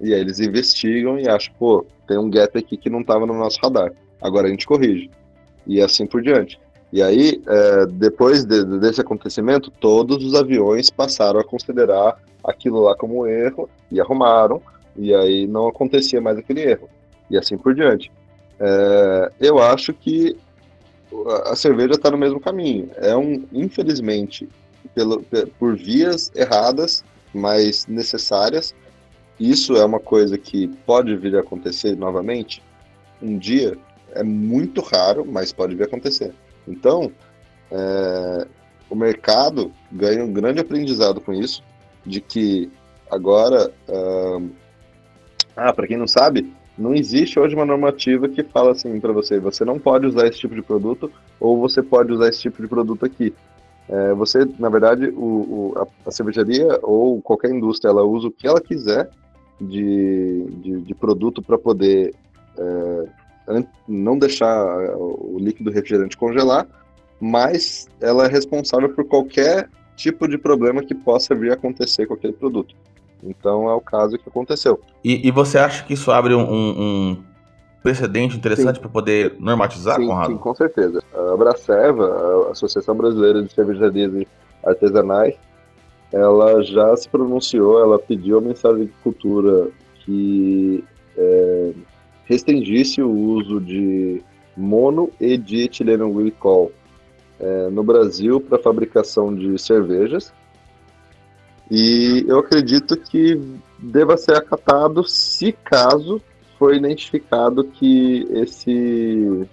[0.00, 3.34] E aí eles investigam e acham, pô, tem um gap aqui que não estava no
[3.34, 3.92] nosso radar.
[4.20, 5.10] Agora a gente corrige.
[5.66, 6.58] E assim por diante.
[6.92, 12.96] E aí, é, depois de, desse acontecimento, todos os aviões passaram a considerar aquilo lá
[12.96, 14.60] como erro e arrumaram,
[14.96, 16.88] e aí não acontecia mais aquele erro.
[17.30, 18.10] E assim por diante.
[18.58, 20.36] É, eu acho que
[21.46, 22.90] a cerveja está no mesmo caminho.
[22.96, 24.48] É um, infelizmente,
[24.94, 25.24] pelo,
[25.58, 28.74] por vias erradas, mas necessárias.
[29.40, 32.62] Isso é uma coisa que pode vir a acontecer novamente
[33.22, 33.76] um dia.
[34.12, 36.34] É muito raro, mas pode vir a acontecer.
[36.68, 37.10] Então,
[37.70, 38.46] é,
[38.90, 41.62] o mercado ganha um grande aprendizado com isso,
[42.04, 42.70] de que
[43.10, 44.50] agora, uh,
[45.56, 49.38] ah, para quem não sabe, não existe hoje uma normativa que fala assim para você,
[49.38, 52.68] você não pode usar esse tipo de produto ou você pode usar esse tipo de
[52.68, 53.34] produto aqui.
[53.88, 58.30] É, você, na verdade, o, o a, a, cervejaria ou qualquer indústria, ela usa o
[58.30, 59.10] que ela quiser
[59.60, 62.14] de, de, de produto para poder
[62.58, 64.64] é, não deixar
[64.96, 66.66] o líquido refrigerante congelar,
[67.20, 72.14] mas ela é responsável por qualquer tipo de problema que possa vir a acontecer com
[72.14, 72.74] aquele produto.
[73.22, 74.80] Então é o caso que aconteceu.
[75.04, 77.22] E, e você acha que isso abre um, um
[77.82, 80.32] precedente interessante para poder normatizar, sim, Conrado?
[80.32, 81.02] Sim, com certeza.
[81.14, 84.26] A Braceva, a Associação Brasileira de Cervejarias
[84.64, 85.34] Artesanais,
[86.12, 89.70] ela já se pronunciou, ela pediu ao Ministério da Agricultura
[90.04, 90.84] que
[91.16, 91.72] é,
[92.24, 94.22] restringisse o uso de
[94.56, 96.72] mono e dietileno glicol
[97.38, 100.32] é, no Brasil para fabricação de cervejas.
[101.70, 103.40] E eu acredito que
[103.78, 106.20] deva ser acatado se caso
[106.58, 109.48] for identificado que esse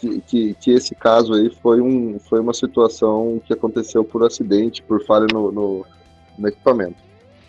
[0.00, 4.82] que, que, que, esse caso aí foi, um, foi uma situação que aconteceu por acidente,
[4.82, 5.86] por falha no, no,
[6.38, 6.96] no equipamento.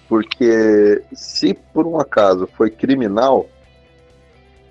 [0.10, 3.47] Porque se por um acaso foi criminal,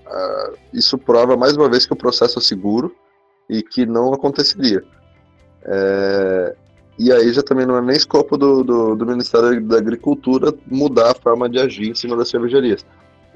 [0.07, 2.95] uh, isso prova mais uma vez que o processo é seguro
[3.49, 4.85] e que não aconteceria.
[5.63, 6.57] É,
[6.99, 11.13] e aí já também não é nem escopo do, do, do, Ministério da Agricultura mudar
[11.13, 12.85] a forma de agir em cima das cervejarias.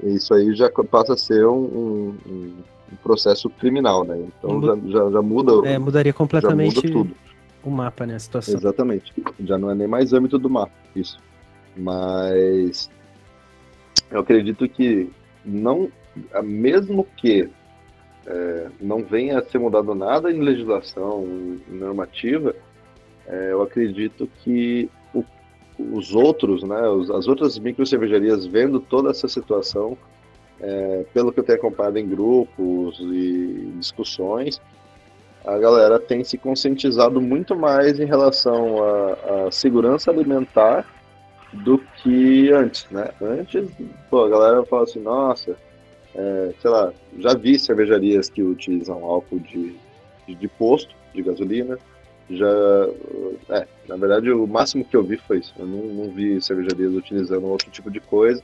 [0.03, 2.53] Isso aí já passa a ser um, um, um
[3.01, 4.27] processo criminal, né?
[4.37, 5.67] Então já, já, já, muda.
[5.67, 7.15] É, mudaria completamente muda tudo.
[7.63, 8.15] o mapa, né?
[8.15, 8.55] A situação.
[8.55, 9.13] Exatamente.
[9.39, 11.17] Já não é nem mais âmbito do mapa, isso.
[11.75, 12.89] Mas
[14.11, 15.09] eu acredito que
[15.43, 15.89] não,
[16.43, 17.49] mesmo que
[18.25, 21.23] é, não venha a ser mudado nada em legislação,
[21.69, 22.55] em normativa,
[23.27, 25.23] é, eu acredito que o,
[25.79, 29.97] os outros, né, os, as outras micro cervejarias vendo toda essa situação,
[30.59, 34.61] é, pelo que eu tenho acompanhado em grupos e discussões,
[35.45, 40.85] a galera tem se conscientizado muito mais em relação à, à segurança alimentar
[41.53, 43.09] do que antes, né?
[43.21, 43.69] Antes,
[44.09, 45.55] pô, a galera fala assim, nossa,
[46.15, 49.75] é, sei lá, já vi cervejarias que utilizam álcool de,
[50.27, 51.77] de, de posto, de gasolina,
[52.29, 52.47] já.
[53.49, 55.53] É, na verdade, o máximo que eu vi foi isso.
[55.57, 58.43] Eu não, não vi cervejarias utilizando outro tipo de coisa.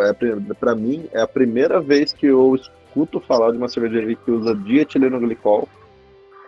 [0.00, 0.12] É,
[0.58, 4.54] para mim, é a primeira vez que eu escuto falar de uma cervejaria que usa
[4.54, 5.68] dietileno glicol,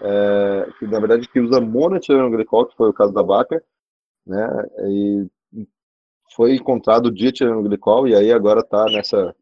[0.02, 3.62] é, que na verdade que usa monoetileno glicol, que foi o caso da vaca,
[4.26, 4.46] né?
[4.88, 5.26] E
[6.34, 9.34] foi encontrado dietileno glicol e aí agora tá nessa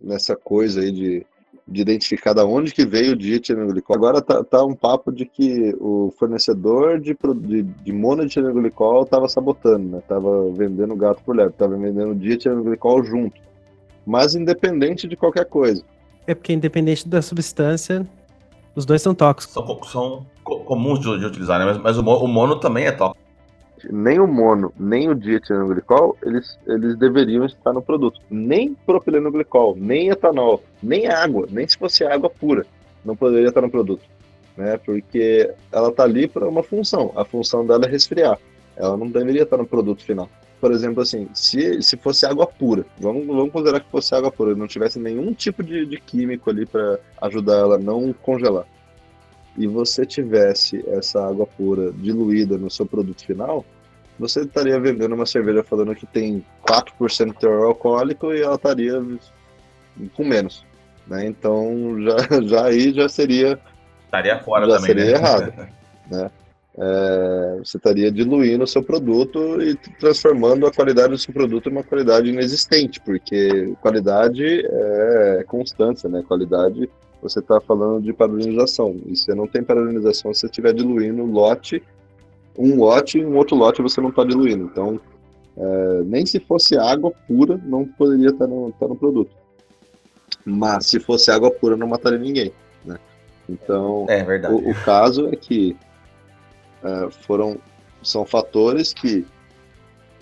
[0.00, 1.26] nessa coisa aí de
[1.66, 3.96] de identificar da onde que veio o dietilenglicol.
[3.96, 9.96] Agora tá, tá um papo de que o fornecedor de, de, de monodietilenglicol estava sabotando,
[9.96, 10.02] né?
[10.06, 13.40] Tava vendendo gato por lebre, tava vendendo dietilenglicol junto.
[14.06, 15.82] Mas independente de qualquer coisa.
[16.26, 18.06] É porque independente da substância,
[18.74, 19.54] os dois são tóxicos.
[19.54, 21.64] São, são comuns de, de utilizar, né?
[21.64, 23.25] Mas, mas o, o mono também é tóxico
[23.90, 28.20] nem o mono, nem o dietilenglicol, eles, eles deveriam estar no produto.
[28.30, 32.66] Nem propilenoglicol, nem etanol, nem água, nem se fosse água pura,
[33.04, 34.02] não poderia estar no produto.
[34.56, 34.78] Né?
[34.78, 37.12] Porque ela está ali para uma função.
[37.14, 38.38] A função dela é resfriar.
[38.76, 40.28] Ela não deveria estar no produto final.
[40.60, 44.54] Por exemplo, assim, se, se fosse água pura, vamos, vamos considerar que fosse água pura,
[44.54, 48.64] não tivesse nenhum tipo de, de químico ali para ajudar ela a não congelar
[49.56, 53.64] e você tivesse essa água pura diluída no seu produto final,
[54.18, 59.02] você estaria vendendo uma cerveja falando que tem 4% de teor alcoólico e ela estaria
[60.14, 60.64] com menos.
[61.06, 61.26] Né?
[61.26, 63.58] Então já, já aí já seria.
[64.04, 64.86] Estaria fora já também.
[64.86, 65.12] Seria né?
[65.12, 65.52] errado.
[66.10, 66.30] né?
[66.78, 71.72] É, você estaria diluindo o seu produto e transformando a qualidade do seu produto em
[71.72, 76.22] uma qualidade inexistente, porque qualidade é constância, né?
[76.28, 76.90] Qualidade,
[77.22, 78.96] você está falando de padronização.
[79.06, 81.82] E você não tem padronização se você estiver diluindo lote,
[82.58, 84.64] um lote e um outro lote você não está diluindo.
[84.64, 85.00] Então,
[85.56, 89.30] é, nem se fosse água pura, não poderia estar tá no, tá no produto.
[90.44, 92.52] Mas se fosse água pura, não mataria ninguém.
[92.84, 92.98] Né?
[93.48, 94.54] Então, é verdade.
[94.54, 95.76] O, o caso é que
[96.82, 97.58] uh, foram
[98.02, 99.26] são fatores que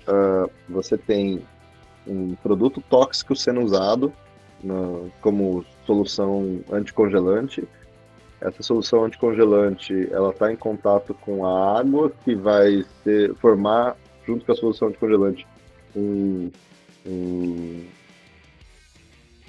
[0.08, 1.42] uh, você tem
[2.06, 4.12] um produto tóxico sendo usado
[4.62, 7.64] no, como solução anticongelante.
[8.40, 14.44] Essa solução anticongelante ela está em contato com a água que vai ser, formar junto
[14.44, 15.46] com a solução anticongelante
[15.96, 16.50] um,
[17.06, 17.84] um,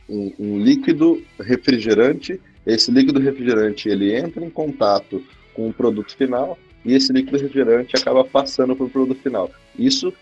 [0.10, 2.40] um, líquido refrigerante.
[2.66, 5.22] Esse líquido refrigerante ele entra em contato
[5.54, 9.52] com o produto final e esse líquido refrigerante acaba passando para o produto final.
[9.78, 10.14] Isso,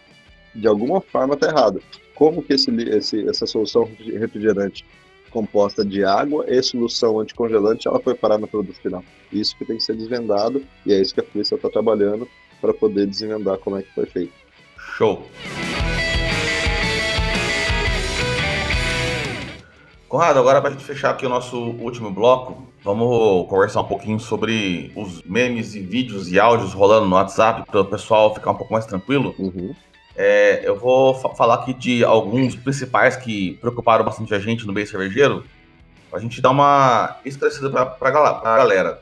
[0.55, 1.81] de alguma forma, está errado.
[2.15, 4.85] Como que esse, esse, essa solução refrigerante
[5.33, 9.03] composta de água e solução anticongelante ela foi parar no produto final?
[9.31, 12.27] Isso que tem que ser desvendado e é isso que a polícia está trabalhando
[12.61, 14.33] para poder desvendar como é que foi feito.
[14.95, 15.27] Show!
[20.07, 24.19] Conrado, agora para a gente fechar aqui o nosso último bloco, vamos conversar um pouquinho
[24.19, 28.55] sobre os memes e vídeos e áudios rolando no WhatsApp para o pessoal ficar um
[28.55, 29.33] pouco mais tranquilo.
[29.39, 29.73] Uhum.
[30.15, 34.73] É, eu vou fa falar aqui de alguns principais que preocuparam bastante a gente no
[34.73, 35.43] meio cervejeiro,
[36.11, 39.01] a gente dar uma esclarecida para a galera.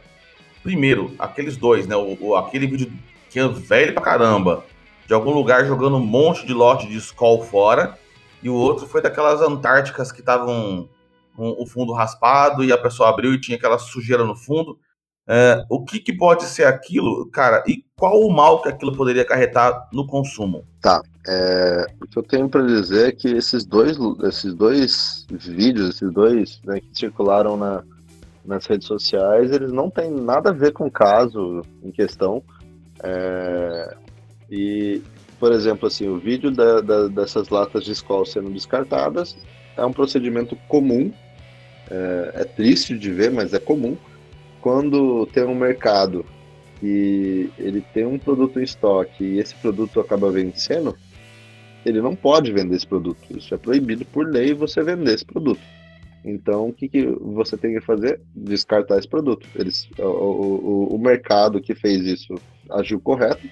[0.64, 1.96] Primeiro, aqueles dois, né?
[1.96, 2.92] O, o, aquele vídeo
[3.30, 4.64] que é velho pra caramba,
[5.06, 7.98] de algum lugar jogando um monte de lote de Skol fora,
[8.42, 10.90] e o outro foi daquelas Antárticas que estavam
[11.36, 14.78] com o fundo raspado e a pessoa abriu e tinha aquela sujeira no fundo.
[15.34, 17.64] É, o que, que, pode ser aquilo, cara?
[17.66, 20.66] E qual o mal que aquilo poderia acarretar no consumo?
[20.82, 21.02] Tá.
[21.26, 26.12] É, o que eu tenho para dizer é que esses dois, esses dois vídeos, esses
[26.12, 27.82] dois né, que circularam na,
[28.44, 32.44] nas redes sociais, eles não têm nada a ver com o caso em questão.
[33.02, 33.96] É,
[34.50, 35.02] e,
[35.40, 39.38] por exemplo, assim, o vídeo da, da, dessas latas de escola sendo descartadas
[39.78, 41.14] é um procedimento comum,
[41.90, 43.98] é, é, triste de ver, mas é comum.
[44.62, 46.26] Quando tem um mercado
[46.82, 50.96] e ele tem um produto em estoque e esse produto acaba vencendo,
[51.86, 53.22] ele não pode vender esse produto.
[53.36, 55.62] Isso é proibido por lei você vender esse produto.
[56.24, 58.22] Então, o que, que você tem que fazer?
[58.36, 59.48] Descartar esse produto.
[59.56, 62.36] Eles, o, o, o mercado que fez isso
[62.70, 63.48] agiu correto,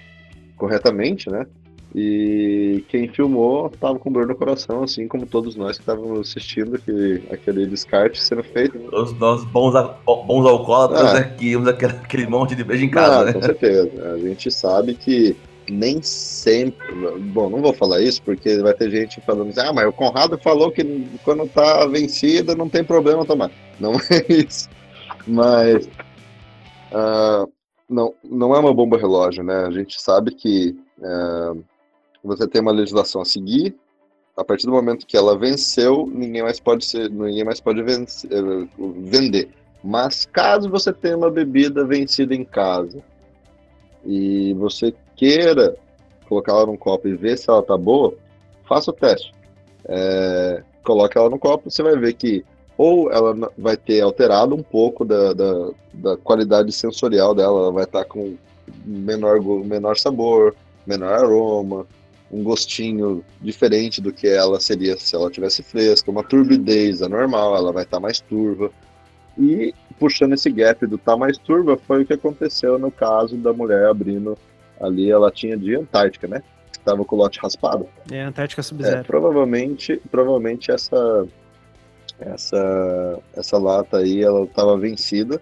[0.56, 1.46] corretamente, né?
[1.94, 6.76] E quem filmou estava com dor no coração, assim como todos nós que estávamos assistindo
[6.76, 8.78] aquele, aquele descarte sendo feito.
[8.92, 9.72] Os nossos bons,
[10.04, 11.14] bons alcoólatras ah.
[11.14, 13.32] né, que íamos aquele, aquele monte de beijo em casa, ah, né?
[13.32, 14.12] Com certeza.
[14.12, 15.36] A gente sabe que
[15.68, 16.94] nem sempre.
[17.18, 20.38] Bom, não vou falar isso porque vai ter gente falando assim: ah, mas o Conrado
[20.38, 23.50] falou que quando tá vencida não tem problema tomar.
[23.80, 24.68] Não é isso.
[25.26, 25.86] Mas.
[26.92, 27.50] Uh,
[27.88, 29.64] não, não é uma bomba relógio, né?
[29.66, 30.76] A gente sabe que.
[30.98, 31.64] Uh,
[32.22, 33.74] você tem uma legislação a seguir.
[34.36, 38.30] A partir do momento que ela venceu, ninguém mais pode ser, ninguém mais pode vencer,
[38.32, 38.68] eh,
[39.02, 39.50] vender.
[39.82, 43.02] Mas caso você tenha uma bebida vencida em casa
[44.04, 45.76] e você queira
[46.28, 48.14] colocar ela num copo e ver se ela tá boa,
[48.66, 49.34] faça o teste.
[49.86, 52.44] É, coloque ela no copo, você vai ver que
[52.78, 57.84] ou ela vai ter alterado um pouco da, da, da qualidade sensorial dela, ela vai
[57.84, 58.36] estar tá com
[58.86, 60.54] menor, menor sabor,
[60.86, 61.86] menor aroma,
[62.30, 67.72] um gostinho diferente do que ela seria se ela tivesse fresca, uma turbidez anormal, ela
[67.72, 68.70] vai estar tá mais turva.
[69.36, 73.52] E puxando esse gap do tá mais turva foi o que aconteceu no caso da
[73.52, 74.38] mulher abrindo
[74.80, 76.42] ali a latinha de Antártica, né?
[76.70, 77.86] Estava com o lote raspado.
[78.10, 79.00] É, Antártica Sub-Zero.
[79.00, 81.26] É, provavelmente, provavelmente essa
[82.18, 85.40] essa essa lata aí ela estava vencida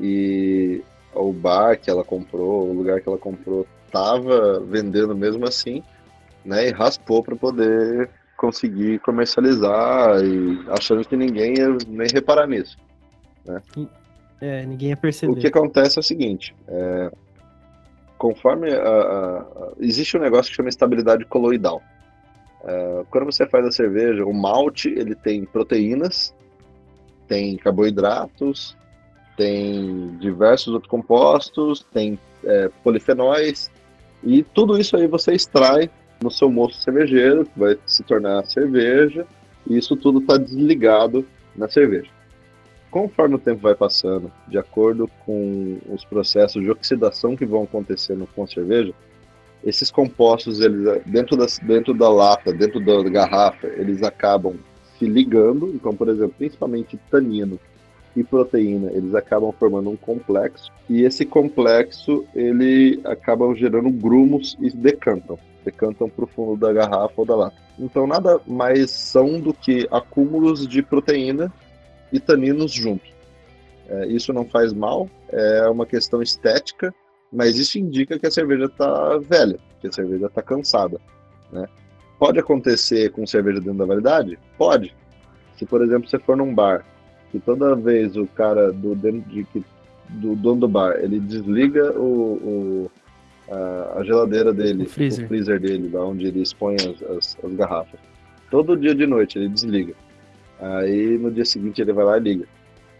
[0.00, 5.82] e o bar que ela comprou, o lugar que ela comprou estava vendendo mesmo assim
[6.44, 12.76] né, e raspou para poder conseguir comercializar e achando que ninguém ia nem reparar nisso.
[13.44, 13.62] Né?
[14.40, 15.32] É, ninguém ia perceber.
[15.32, 17.10] O que acontece é o seguinte, é,
[18.18, 21.82] conforme a, a, existe um negócio que chama estabilidade coloidal.
[22.64, 26.34] É, quando você faz a cerveja, o malte ele tem proteínas,
[27.28, 28.76] tem carboidratos,
[29.36, 33.70] tem diversos outros compostos, tem é, polifenóis,
[34.22, 35.90] E tudo isso aí você extrai
[36.24, 39.26] no seu moço cervejeiro, que vai se tornar cerveja,
[39.68, 42.10] e isso tudo está desligado na cerveja.
[42.90, 48.26] Conforme o tempo vai passando, de acordo com os processos de oxidação que vão acontecendo
[48.34, 48.94] com a cerveja,
[49.62, 54.54] esses compostos, eles, dentro, da, dentro da lata, dentro da garrafa, eles acabam
[54.98, 55.72] se ligando.
[55.74, 57.60] Então, por exemplo, principalmente tanino
[58.16, 60.72] e proteína, eles acabam formando um complexo.
[60.88, 65.38] E esse complexo, ele acaba gerando grumos e decantam.
[65.64, 67.56] Decantam para o fundo da garrafa ou da lata.
[67.78, 71.52] Então, nada mais são do que acúmulos de proteína
[72.12, 73.12] e taninos juntos.
[73.88, 76.94] É, isso não faz mal, é uma questão estética
[77.34, 81.00] mas isso indica que a cerveja está velha, que a cerveja está cansada.
[81.50, 81.66] Né?
[82.16, 84.38] Pode acontecer com cerveja dentro da validade?
[84.56, 84.94] Pode.
[85.56, 86.86] Se, por exemplo, você for num bar
[87.34, 89.46] e toda vez o cara do, de,
[90.08, 92.90] do dono do bar ele desliga o, o
[93.50, 95.24] a, a, geladeira dele, o freezer.
[95.24, 98.00] o freezer dele, lá onde ele expõe as, as, as garrafas.
[98.50, 99.94] Todo dia de noite ele desliga.
[100.60, 102.46] Aí no dia seguinte ele vai lá e liga.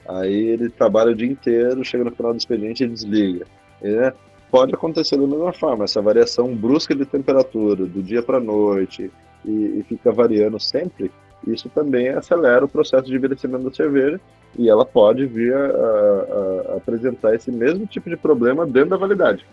[0.06, 3.46] Aí ele trabalha o dia inteiro, chega no final do expediente e desliga.
[3.82, 4.12] É,
[4.50, 9.10] pode acontecer da mesma forma, essa variação brusca de temperatura do dia para a noite
[9.44, 11.10] e, e, fica variando sempre,
[11.46, 14.20] isso também acelera o processo de envelhecimento da cerveja
[14.56, 18.96] e ela pode vir a, a, a apresentar esse mesmo tipo de problema dentro da
[18.96, 19.44] validade.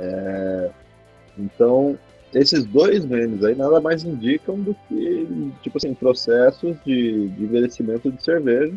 [0.00, 0.70] É,
[1.38, 1.98] então,
[2.34, 8.10] esses dois memes aí nada mais indicam do que, tipo assim, processos de, de envelhecimento
[8.10, 8.74] de cerveja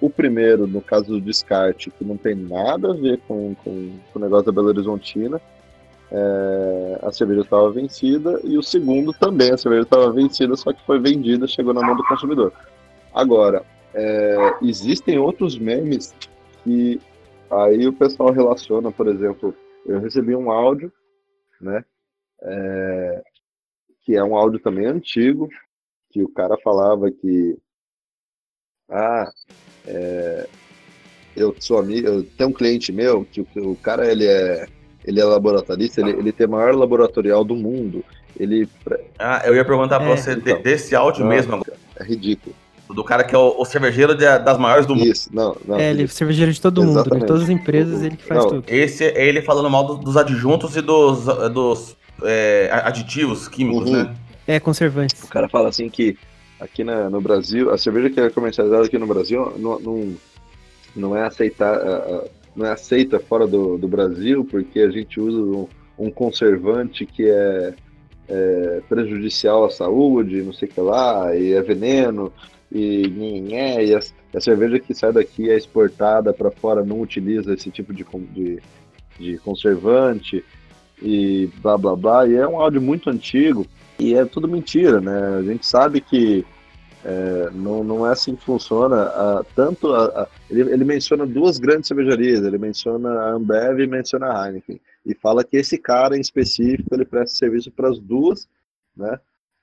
[0.00, 4.18] o primeiro, no caso do descarte, que não tem nada a ver com, com, com
[4.18, 5.40] o negócio da Belo Horizontina,
[6.10, 10.84] é, a cerveja estava vencida, e o segundo também, a cerveja estava vencida, só que
[10.86, 12.52] foi vendida, chegou na mão do consumidor.
[13.12, 16.14] Agora, é, existem outros memes
[16.62, 17.00] que
[17.50, 19.54] aí o pessoal relaciona, por exemplo,
[19.88, 20.92] eu recebi um áudio,
[21.60, 21.84] né,
[22.42, 23.22] é,
[24.02, 25.48] que é um áudio também antigo,
[26.10, 27.58] que o cara falava que
[28.90, 29.30] ah,
[29.86, 30.48] é,
[31.36, 34.66] eu sou amigo, eu tenho um cliente meu que o, o cara ele é
[35.04, 38.04] ele é laboratorista, ele, ele tem o maior laboratorial do mundo.
[38.38, 38.68] Ele
[39.18, 40.16] Ah, eu ia perguntar para é.
[40.16, 41.64] você então, desse áudio não, mesmo.
[41.96, 42.54] É ridículo.
[42.88, 45.06] Do cara que é o, o cervejeiro de, das maiores do mundo.
[45.06, 45.76] Isso, não, não.
[45.76, 48.48] É, ele é cervejeiro de todo mundo, de todas as empresas, ele que faz não,
[48.48, 48.64] tudo.
[48.66, 54.04] Esse é ele falando mal dos adjuntos e dos, dos é, aditivos químicos, uhum.
[54.04, 54.14] né?
[54.46, 55.22] É, conservantes.
[55.22, 56.16] O cara fala assim que
[56.58, 60.16] aqui na, no Brasil, a cerveja que é comercializada aqui no Brasil não, não,
[60.96, 61.78] não é aceitar,
[62.56, 65.68] não é aceita fora do, do Brasil porque a gente usa um,
[65.98, 67.74] um conservante que é,
[68.28, 72.32] é, prejudicial à saúde, não sei o que lá, e é veneno,
[72.70, 73.08] e
[73.40, 74.00] nhé, e a,
[74.34, 78.62] a cerveja que sai daqui é exportada para fora não utiliza esse tipo de, de,
[79.18, 80.44] de conservante
[81.02, 82.26] e blá blá blá.
[82.26, 83.66] E é um áudio muito antigo
[83.98, 85.38] e é tudo mentira, né?
[85.38, 86.44] A gente sabe que
[87.04, 89.02] é, não, não é assim que funciona.
[89.04, 93.86] A, tanto a, a, ele, ele, menciona duas grandes cervejarias, ele menciona a Ambev e
[93.86, 94.80] menciona a Heineken.
[95.06, 98.48] E fala que esse cara em específico ele presta serviço para as duas,
[98.96, 99.18] né?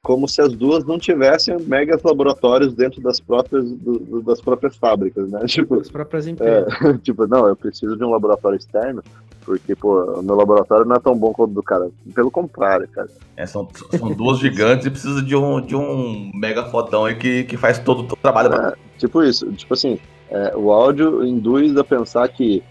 [0.06, 4.76] Como se as duas não tivessem megas laboratórios dentro das próprias, do, do, das próprias
[4.76, 5.40] fábricas, né?
[5.50, 6.72] Tipo, as próprias empresas.
[6.80, 9.02] É, tipo, não, eu preciso de um laboratório externo
[9.44, 11.90] porque, pô, o meu laboratório não é tão bom quanto o do cara.
[12.14, 13.08] Pelo contrário, cara.
[13.36, 17.44] É, são, são duas gigantes e precisa de um, de um mega fodão aí que,
[17.46, 18.54] que faz todo o trabalho.
[18.54, 19.52] É, tipo isso.
[19.54, 20.00] Tipo assim,
[20.30, 22.64] é, o áudio induz a pensar que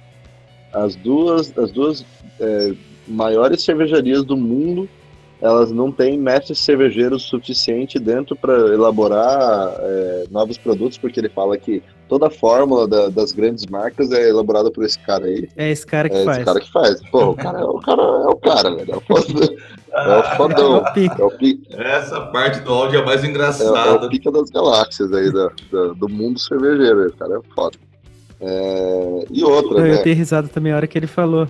[0.72, 2.06] as duas, as duas
[2.40, 2.74] é,
[3.08, 4.88] maiores cervejarias do mundo
[5.44, 11.58] elas não têm mestres cervejeiros suficiente dentro para elaborar é, novos produtos, porque ele fala
[11.58, 15.46] que toda a fórmula da, das grandes marcas é elaborada por esse cara aí.
[15.54, 16.38] É esse cara que é faz.
[16.38, 17.10] Esse cara que faz.
[17.10, 18.90] Pô, o cara, o cara é o cara, velho.
[18.90, 19.54] É o, foda,
[19.92, 20.76] é o fodão.
[21.18, 21.82] É o pica.
[21.82, 23.78] Essa parte do áudio é mais engraçada.
[23.78, 27.06] É, é o pica das galáxias aí da, da, do mundo cervejeiro.
[27.06, 27.76] O cara é foda.
[28.40, 29.24] É...
[29.30, 29.92] E outra, Não, né?
[29.92, 31.46] Eu tenho risado também a hora que ele falou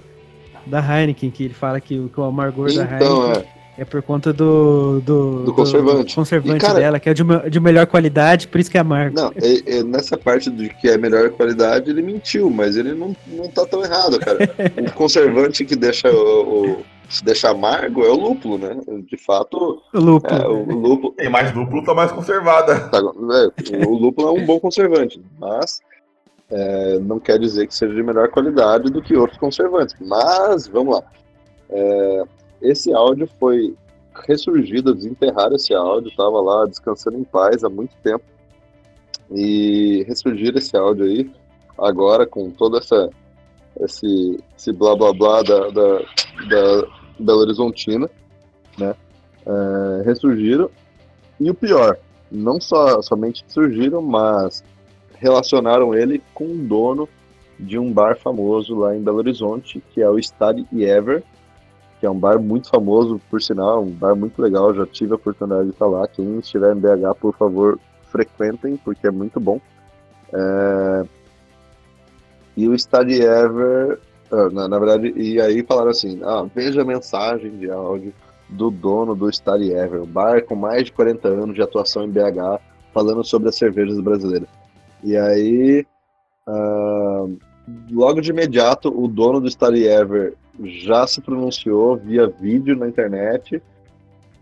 [0.67, 3.55] da Heineken, que ele fala que, que o amargor então, da Heineken...
[3.79, 5.01] É é por conta do.
[5.01, 6.13] Do, do conservante.
[6.13, 8.81] Do conservante e, cara, dela, que é de, de melhor qualidade, por isso que é
[8.81, 9.15] amargo.
[9.15, 13.15] Não, é, é, nessa parte de que é melhor qualidade, ele mentiu, mas ele não,
[13.27, 14.39] não tá tão errado, cara.
[14.89, 18.77] o conservante que deixa o, o se deixa amargo é o lúpulo, né?
[19.07, 19.83] De fato.
[19.93, 20.35] O lúpulo.
[20.35, 21.13] É, o lúpulo.
[21.13, 22.89] Tem mais lúpulo, tá mais conservada.
[22.89, 25.81] Tá, é, o lúpulo é um bom conservante, mas
[26.51, 29.95] é, não quer dizer que seja de melhor qualidade do que outros conservantes.
[30.01, 31.05] Mas, vamos lá.
[32.65, 33.77] Esse áudio foi
[34.27, 38.25] ressurgido, desenterraram esse áudio, estava lá descansando em paz há muito tempo.
[39.31, 41.31] E ressurgir esse áudio aí,
[41.79, 43.11] agora com todo essa,
[43.81, 45.99] esse, esse blá blá blá da, da,
[46.49, 46.89] da
[47.19, 48.09] Belo Horizontina,
[48.79, 48.95] né?
[49.47, 50.71] É, ressurgiram.
[51.39, 51.99] E o pior,
[52.31, 54.65] não só somente surgiram, mas
[55.17, 57.09] relacionaram ele com o dono
[57.59, 61.23] de um bar famoso lá em Belo Horizonte, que é o Study Ever,
[62.05, 64.75] que é um bar muito famoso, por sinal, um bar muito legal.
[64.75, 66.07] Já tive a oportunidade de estar lá.
[66.07, 67.81] Quem estiver em BH, por favor,
[68.13, 69.59] frequentem, porque é muito bom.
[70.31, 71.05] É...
[72.59, 73.99] E o Study Ever,
[74.31, 78.13] ah, na, na, verdade, e aí falaram assim: ah, veja a mensagem de áudio
[78.51, 82.11] do dono do Study Ever, um bar com mais de 40 anos de atuação em
[82.11, 82.61] BH,
[82.93, 84.49] falando sobre as cervejas brasileiras.
[85.03, 85.87] E aí,
[86.47, 87.35] uh,
[87.91, 93.63] logo de imediato, o dono do Study Ever já se pronunciou via vídeo na internet.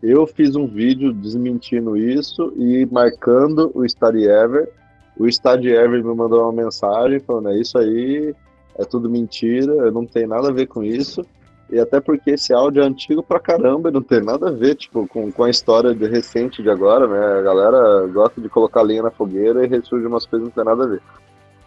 [0.02, 4.68] Eu fiz um vídeo desmentindo isso e marcando o Study Ever.
[5.18, 8.34] O Study Ever me mandou uma mensagem falando: é isso aí,
[8.76, 11.24] é tudo mentira, eu não tenho nada a ver com isso.
[11.70, 15.06] E até porque esse áudio é antigo pra caramba não tem nada a ver, tipo,
[15.06, 17.38] com, com a história de, recente de agora, né?
[17.38, 20.70] A galera gosta de colocar linha na fogueira e ressurge umas coisas que não tem
[20.70, 21.02] nada a ver.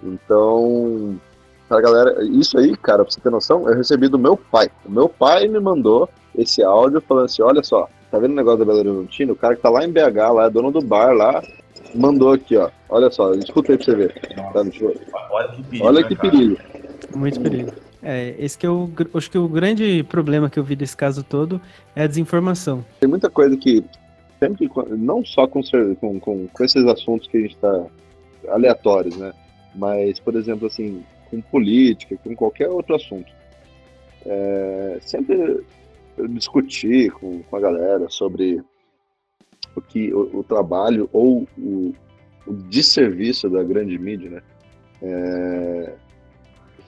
[0.04, 1.20] Então,
[1.70, 4.70] a galera, isso aí, cara, pra você ter noção, eu recebi do meu pai.
[4.86, 6.08] O meu pai me mandou
[6.38, 9.24] esse áudio falando assim: olha só, tá vendo o negócio da Belo Horizonte?
[9.26, 11.42] O cara que tá lá em BH, lá, é dono do bar lá,
[11.96, 12.70] mandou aqui, ó.
[12.90, 14.14] Olha só, escuta aí pra você ver.
[14.36, 14.62] Tá,
[15.32, 15.86] olha que perigo.
[15.86, 16.58] Olha né, que perigo.
[17.16, 17.72] Muito perigo.
[18.04, 21.24] É, esse que é o, acho que o grande problema que eu vi desse caso
[21.24, 21.60] todo
[21.96, 22.86] é a desinformação.
[23.00, 23.84] Tem muita coisa que,
[24.40, 25.62] sempre, não só com,
[26.00, 27.86] com, com, com esses assuntos que a gente está
[28.50, 29.34] aleatórios, né?
[29.74, 31.04] Mas, por exemplo, assim,
[31.36, 33.32] com política, com qualquer outro assunto.
[34.26, 35.64] É, sempre
[36.30, 38.64] discutir com, com a galera sobre
[39.76, 41.94] o que o, o trabalho ou o,
[42.48, 44.42] o desserviço da grande mídia, né?
[45.02, 45.94] É,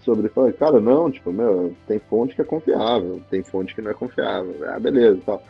[0.04, 3.92] sobre, falar, cara, não, tipo, meu, tem fonte que é confiável, tem fonte que não
[3.92, 5.44] é confiável, ah, beleza, tal.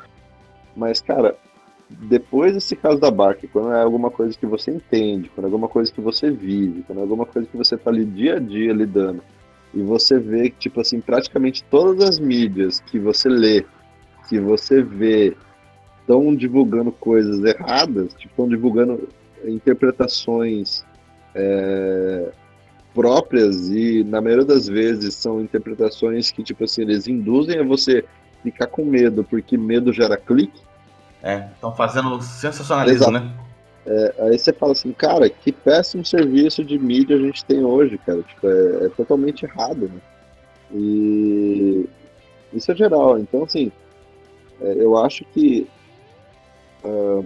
[0.76, 1.38] Mas, cara,
[1.90, 5.70] depois desse caso da Barca, quando é alguma coisa que você entende, quando é alguma
[5.70, 8.74] coisa que você vive, quando é alguma coisa que você tá ali dia a dia
[8.74, 9.22] lidando,
[9.74, 13.66] e você vê que, tipo assim, praticamente todas as mídias que você lê,
[14.28, 15.36] que você vê,
[16.02, 19.08] estão divulgando coisas erradas, tipo, estão divulgando
[19.46, 20.84] interpretações
[21.34, 22.32] é,
[22.94, 28.04] próprias e, na maioria das vezes, são interpretações que, tipo assim, eles induzem a você
[28.44, 30.67] ficar com medo, porque medo gera clique,
[31.28, 33.12] é, estão fazendo sensacionalismo, Exato.
[33.12, 33.34] né?
[33.86, 37.98] É, aí você fala assim, cara, que péssimo serviço de mídia a gente tem hoje,
[37.98, 38.22] cara.
[38.24, 40.02] Tipo, é, é totalmente errado, né?
[40.74, 41.86] E
[42.54, 43.20] isso é geral.
[43.20, 43.74] Então, assim,
[44.62, 45.68] é, eu acho que
[46.86, 47.26] uh,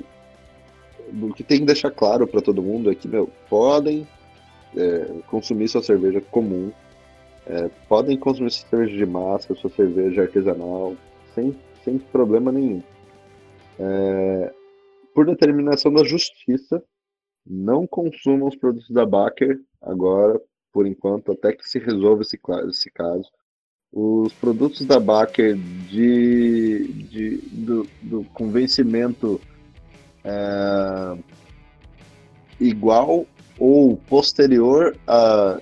[1.21, 4.07] o que tem que deixar claro para todo mundo é que, meu, podem
[4.75, 6.71] é, consumir sua cerveja comum,
[7.45, 10.95] é, podem consumir sua cerveja de massa, sua cerveja artesanal,
[11.35, 12.81] sem, sem problema nenhum
[13.79, 14.53] é,
[15.13, 16.83] por determinação da justiça,
[17.45, 20.39] não consumam os produtos da Baker agora,
[20.71, 23.29] por enquanto, até que se resolva esse, esse caso.
[23.91, 25.55] Os produtos da Baker
[25.89, 29.41] de, de, do, do convencimento
[30.23, 31.17] é,
[32.59, 33.25] igual
[33.59, 35.59] ou posterior a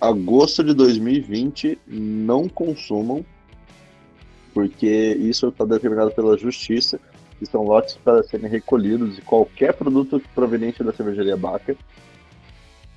[0.00, 3.24] agosto de 2020 não consumam,
[4.52, 7.00] porque isso está determinado pela justiça
[7.38, 11.76] que são lotes para serem recolhidos de qualquer produto proveniente da cervejaria Baker,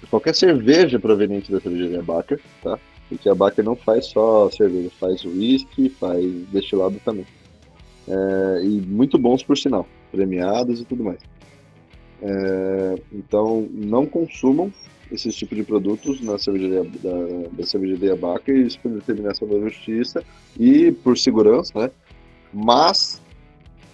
[0.09, 2.77] qualquer cerveja proveniente da cervejaria Baker, tá?
[3.09, 7.25] Porque a Baker não faz só cerveja, faz uísque, faz destilado também.
[8.07, 11.19] É, e muito bons por sinal, premiados e tudo mais.
[12.21, 14.71] É, então, não consumam
[15.11, 20.23] esses tipos de produtos na cervejaria da, da cervejaria Baker, isso por determinação da justiça
[20.59, 21.91] e por segurança, né?
[22.53, 23.21] Mas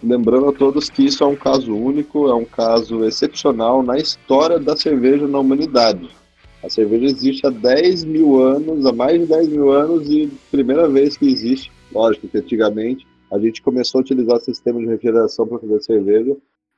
[0.03, 4.59] Lembrando a todos que isso é um caso único, é um caso excepcional na história
[4.59, 6.09] da cerveja na humanidade.
[6.63, 10.87] A cerveja existe há 10 mil anos, há mais de 10 mil anos, e primeira
[10.89, 15.59] vez que existe, lógico que antigamente a gente começou a utilizar sistema de refrigeração para
[15.59, 16.35] fazer cerveja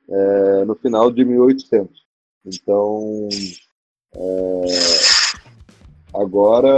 [0.09, 2.03] é, no final de 1800.
[2.45, 3.29] Então,
[4.15, 4.65] é,
[6.13, 6.71] agora,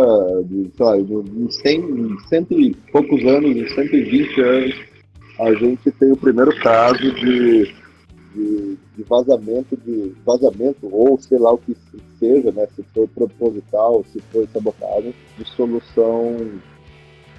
[0.76, 4.76] sei lá, em 100, em cento e poucos anos, em 120 anos,
[5.40, 7.74] a gente tem o primeiro caso de,
[8.34, 11.76] de, de, vazamento, de vazamento, ou sei lá o que
[12.20, 16.38] seja, né, se foi proposital, se foi sabotagem, de solução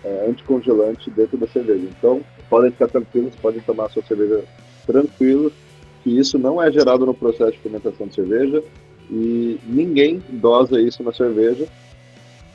[0.05, 1.89] é, anticongelante dentro da cerveja.
[1.99, 2.21] Então,
[2.51, 4.45] podem ficar tranquilos, podem tomar a sua cerveja
[4.87, 5.51] tranquilo,
[6.05, 8.63] que isso não é gerado no processo de fermentação de cerveja
[9.11, 11.67] e ninguém dosa isso na cerveja.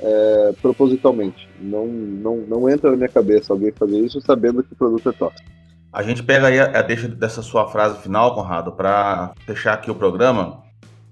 [0.01, 1.47] é, propositalmente.
[1.59, 5.11] Não, não, não entra na minha cabeça alguém fazer isso sabendo que o produto é
[5.11, 5.49] tóxico.
[5.93, 9.91] A gente pega aí a, a deixa dessa sua frase final, Conrado, para fechar aqui
[9.91, 10.63] o programa,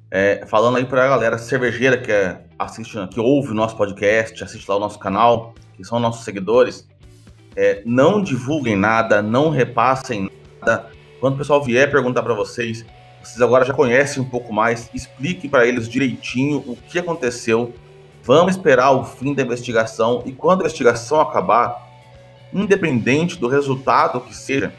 [0.09, 4.43] é, falando aí para a galera cervejeira que é, assiste, que ouve o nosso podcast,
[4.43, 6.87] assiste lá o nosso canal, que são nossos seguidores,
[7.55, 10.29] é, não divulguem nada, não repassem
[10.61, 10.87] nada.
[11.19, 12.85] Quando o pessoal vier perguntar para vocês,
[13.21, 17.73] vocês agora já conhecem um pouco mais, explique para eles direitinho o que aconteceu.
[18.23, 21.87] Vamos esperar o fim da investigação e quando a investigação acabar,
[22.53, 24.73] independente do resultado que seja,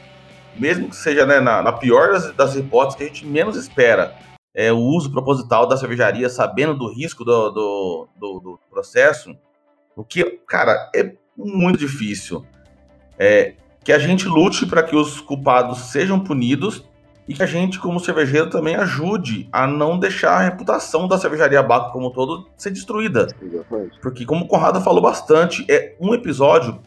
[0.55, 4.15] mesmo que seja né, na, na, pior das, das, hipóteses que a gente menos espera,
[4.53, 9.35] é, o uso proposital da cervejaria, sabendo do risco do, do, do, do processo,
[9.95, 12.45] o que, cara, é muito difícil.
[13.17, 16.83] É, que a gente lute para que os culpados sejam punidos
[17.27, 21.61] e que a gente, como cervejeiro, também ajude a não deixar a reputação da cervejaria
[21.61, 23.27] Baco como um todo ser destruída.
[24.01, 26.79] Porque, como o Conrado falou bastante, é um episódio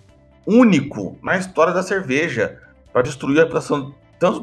[0.47, 2.59] único na história da cerveja
[2.93, 4.41] para destruir a reputação tanto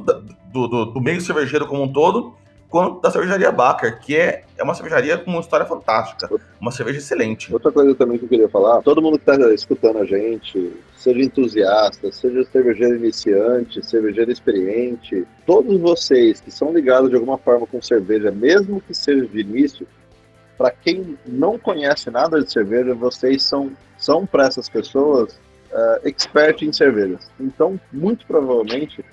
[0.52, 2.36] do, do, do, meio cervejeiro como um todo,
[2.72, 6.30] quanto da cervejaria Baker, que é, é uma cervejaria com uma história fantástica,
[6.60, 7.54] uma cerveja excelente.
[7.54, 11.20] Outra coisa também que eu queria falar, todo mundo que está escutando a gente, seja
[11.20, 17.82] entusiasta, seja cervejeiro iniciante, cervejeiro experiente, todos vocês que são ligados de alguma forma com
[17.82, 19.86] cerveja, mesmo que seja de início,
[20.58, 25.34] para quem não conhece nada de cerveja, vocês são, são para essas pessoas
[25.72, 27.30] uh, expert em cervejas.
[27.38, 29.04] Então, muito provavelmente,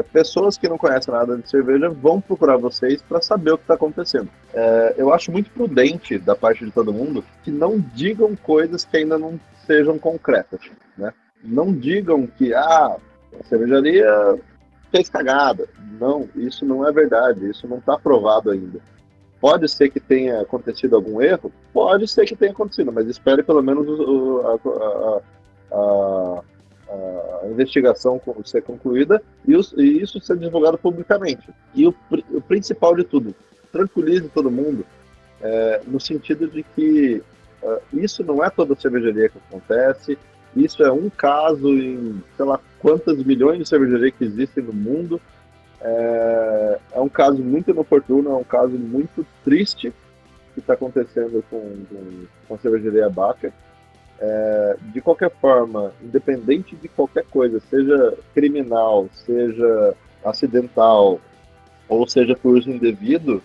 [0.00, 3.64] uh, pessoas que não conhecem nada de cerveja vão procurar vocês para saber o que
[3.64, 4.28] está acontecendo.
[4.54, 8.96] Uh, eu acho muito prudente da parte de todo mundo que não digam coisas que
[8.96, 10.60] ainda não sejam concretas,
[10.96, 11.12] né?
[11.42, 12.96] Não digam que ah,
[13.38, 14.38] a cervejaria
[14.90, 15.68] fez cagada.
[16.00, 18.80] Não, isso não é verdade, isso não está provado ainda.
[19.40, 21.52] Pode ser que tenha acontecido algum erro?
[21.72, 25.20] Pode ser que tenha acontecido, mas espere pelo menos o, a, a,
[25.72, 26.42] a,
[26.88, 31.48] a investigação ser concluída e, os, e, isso ser divulgado publicamente.
[31.74, 31.94] E o,
[32.30, 33.34] o, principal de tudo,
[33.72, 34.86] tranquilize todo mundo
[35.40, 37.22] é, no sentido de que
[37.62, 40.16] uh, isso não é toda cervejaria que acontece,
[40.54, 45.20] isso é um caso em, sei lá, quantas milhões de cervejarias que existem no mundo.
[45.82, 49.92] É, é um caso muito inoportuno, é um caso muito triste
[50.54, 51.60] que está acontecendo com,
[51.90, 53.52] com, com a cervejaria Baca.
[54.18, 59.94] É, de qualquer forma, independente de qualquer coisa, seja criminal, seja
[60.24, 61.20] acidental,
[61.88, 63.42] ou seja por uso indevido,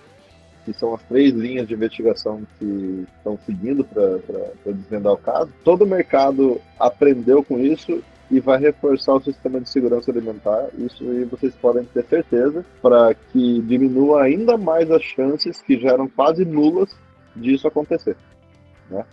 [0.63, 5.83] que são as três linhas de investigação que estão seguindo para desvendar o caso, todo
[5.83, 10.69] o mercado aprendeu com isso e vai reforçar o sistema de segurança alimentar.
[10.77, 15.89] Isso aí vocês podem ter certeza, para que diminua ainda mais as chances que já
[15.89, 16.95] eram quase nulas
[17.35, 18.15] disso acontecer.
[18.89, 19.03] Né?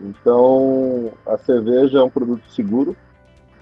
[0.00, 2.96] Então, a cerveja é um produto seguro.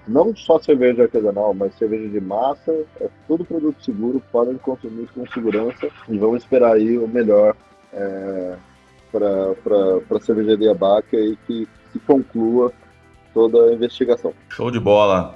[0.07, 2.71] Não só cerveja artesanal, mas cerveja de massa,
[3.01, 7.55] é tudo produto seguro, podem consumir com segurança e vamos esperar aí o melhor
[7.91, 8.55] é,
[9.11, 12.71] para a cervejaria Baca e que se conclua
[13.33, 14.31] toda a investigação.
[14.49, 15.35] Show de bola.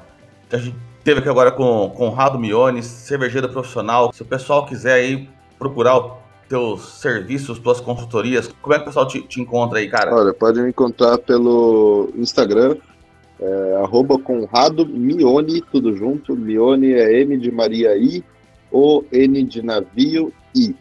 [0.52, 4.14] A gente teve aqui agora com Conrado Miones, cervejeiro profissional.
[4.14, 6.19] Se o pessoal quiser aí procurar o
[6.50, 10.14] teus serviços, tuas consultorias, como é que o pessoal te, te encontra aí, cara?
[10.14, 12.76] Olha, pode me encontrar pelo Instagram,
[13.40, 16.36] é, arroba Conrado Mione, tudo junto.
[16.36, 18.24] Mione é M de Maria I,
[18.72, 20.76] ou N de navio I.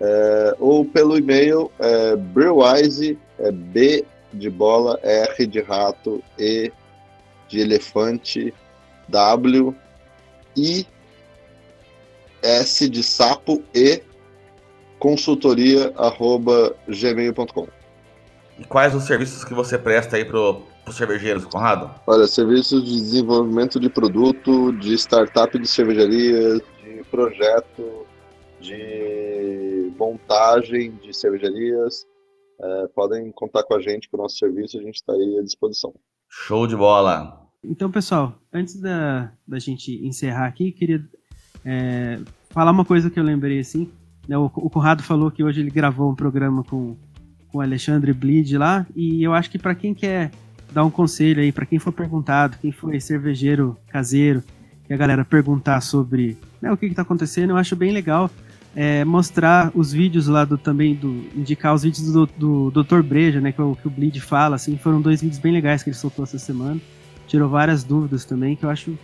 [0.00, 6.72] É, ou pelo e-mail é, Brewise, é B de bola, R de rato, E
[7.48, 8.52] de elefante,
[9.08, 9.74] W,
[10.56, 10.86] I,
[12.42, 14.02] S de sapo, E
[14.98, 17.68] consultoria@gmail.com.
[18.58, 21.94] E quais os serviços que você presta aí para os cervejeiros, Conrado?
[22.06, 28.06] Olha, serviços de desenvolvimento de produto, de startup de cervejarias, de projeto,
[28.60, 32.06] de montagem de cervejarias.
[32.60, 35.42] É, podem contar com a gente, com o nosso serviço, a gente está aí à
[35.42, 35.94] disposição.
[36.28, 37.48] Show de bola!
[37.62, 41.04] Então, pessoal, antes da, da gente encerrar aqui, queria
[41.64, 42.18] é,
[42.50, 43.90] falar uma coisa que eu lembrei assim.
[44.28, 46.94] Né, o, o Conrado falou que hoje ele gravou um programa com,
[47.48, 50.30] com o Alexandre Bleed lá, e eu acho que para quem quer
[50.72, 54.44] dar um conselho aí, para quem for perguntado, quem foi cervejeiro caseiro,
[54.86, 58.30] que a galera perguntar sobre né, o que está acontecendo, eu acho bem legal
[58.76, 63.02] é, mostrar os vídeos lá do também do indicar os vídeos do, do, do Dr.
[63.02, 65.82] Breja, né, que é o que o Bleed fala, assim, foram dois vídeos bem legais
[65.82, 66.80] que ele soltou essa semana.
[67.26, 68.96] Tirou várias dúvidas também que eu acho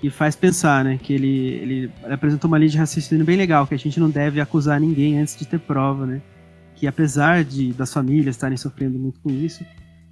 [0.00, 0.98] que faz pensar, né?
[1.00, 4.40] Que ele, ele apresentou uma linha de raciocínio bem legal, que a gente não deve
[4.40, 6.22] acusar ninguém antes de ter prova, né?
[6.74, 9.62] Que apesar de das famílias estarem sofrendo muito com isso,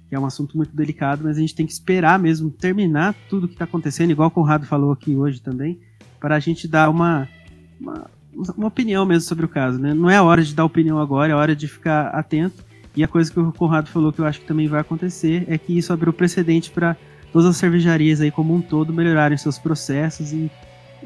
[0.07, 3.47] que é um assunto muito delicado, mas a gente tem que esperar mesmo terminar tudo
[3.47, 5.79] que está acontecendo, igual o Conrado falou aqui hoje também,
[6.19, 7.27] para a gente dar uma,
[7.81, 8.09] uma,
[8.55, 9.79] uma, opinião mesmo sobre o caso.
[9.79, 9.93] Né?
[9.93, 12.63] Não é a hora de dar opinião agora, é a hora de ficar atento.
[12.95, 15.57] E a coisa que o Conrado falou que eu acho que também vai acontecer é
[15.57, 16.97] que isso abriu precedente para
[17.31, 20.51] todas as cervejarias aí como um todo melhorarem seus processos e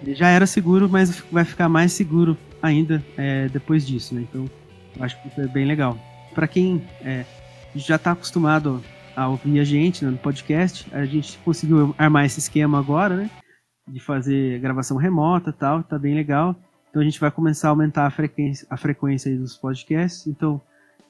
[0.07, 4.21] já era seguro, mas vai ficar mais seguro ainda é, depois disso, né?
[4.21, 4.49] Então,
[4.99, 5.97] acho que é bem legal.
[6.33, 7.25] Para quem é,
[7.75, 8.83] já está acostumado
[9.15, 13.29] a ouvir a gente né, no podcast, a gente conseguiu armar esse esquema agora, né?
[13.87, 16.55] De fazer gravação remota tal, tá bem legal.
[16.89, 20.25] Então a gente vai começar a aumentar a frequência, a frequência dos podcasts.
[20.27, 20.61] Então,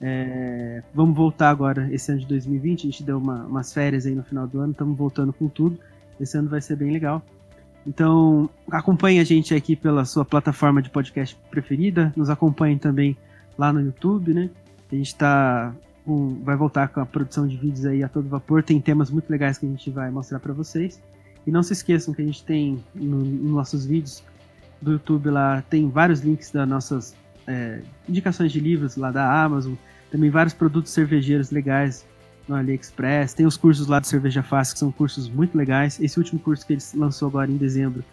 [0.06, 2.82] é, vamos voltar agora esse ano de 2020.
[2.82, 5.80] A gente deu uma, umas férias aí no final do ano, estamos voltando com tudo.
[6.20, 7.24] Esse ano vai ser bem legal.
[7.88, 12.12] Então, acompanhe a gente aqui pela sua plataforma de podcast preferida.
[12.18, 13.16] Nos acompanhe também
[13.58, 14.50] lá no YouTube, né?
[14.92, 15.74] A gente tá
[16.42, 18.62] vai voltar com a produção de vídeos aí a todo vapor.
[18.62, 21.02] Tem temas muito legais que a gente vai mostrar para vocês.
[21.48, 24.22] E não se esqueçam que a gente tem nos no nossos vídeos
[24.82, 27.16] do YouTube lá, tem vários links das nossas
[27.48, 29.76] é, indicações de livros lá da Amazon.
[30.14, 32.06] Também vários produtos cervejeiros legais
[32.48, 33.34] no AliExpress.
[33.34, 36.00] Tem os cursos lá do Cerveja Fácil, que são cursos muito legais.
[36.00, 38.04] Esse último curso que ele lançou agora em dezembro,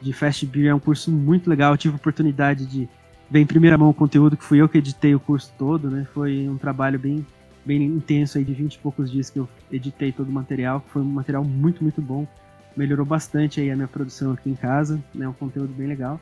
[0.00, 1.74] de Fast Beer, é um curso muito legal.
[1.74, 2.88] Eu tive a oportunidade de
[3.30, 6.06] ver em primeira mão o conteúdo, que fui eu que editei o curso todo, né?
[6.14, 7.26] Foi um trabalho bem,
[7.62, 10.82] bem intenso aí de 20 e poucos dias que eu editei todo o material.
[10.88, 12.26] Foi um material muito, muito bom.
[12.74, 15.28] Melhorou bastante aí a minha produção aqui em casa, né?
[15.28, 16.18] Um conteúdo bem legal.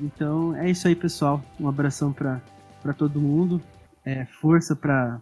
[0.00, 1.42] Então é isso aí, pessoal.
[1.58, 2.40] Um abração para
[2.96, 3.60] todo mundo.
[4.08, 5.20] É, força para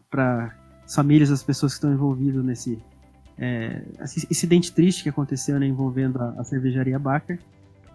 [0.84, 2.78] as famílias, as pessoas que estão envolvidas nesse
[3.36, 3.82] é,
[4.30, 7.40] incidente triste que aconteceu né, envolvendo a, a cervejaria Baker.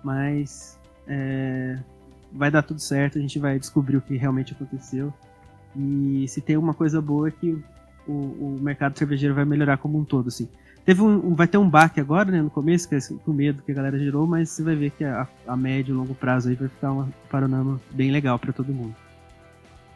[0.03, 0.77] Mas
[1.07, 1.79] é,
[2.29, 5.13] vai dar tudo certo, a gente vai descobrir o que realmente aconteceu.
[5.77, 7.57] E se tem uma coisa boa é que
[8.05, 10.49] o, o mercado cervejeiro vai melhorar como um todo, assim.
[10.83, 13.71] Teve um, vai ter um baque agora, né, no começo, que é com medo que
[13.71, 16.55] a galera gerou, mas você vai ver que a, a médio e longo prazo aí
[16.55, 18.93] vai ficar um panorama bem legal para todo mundo.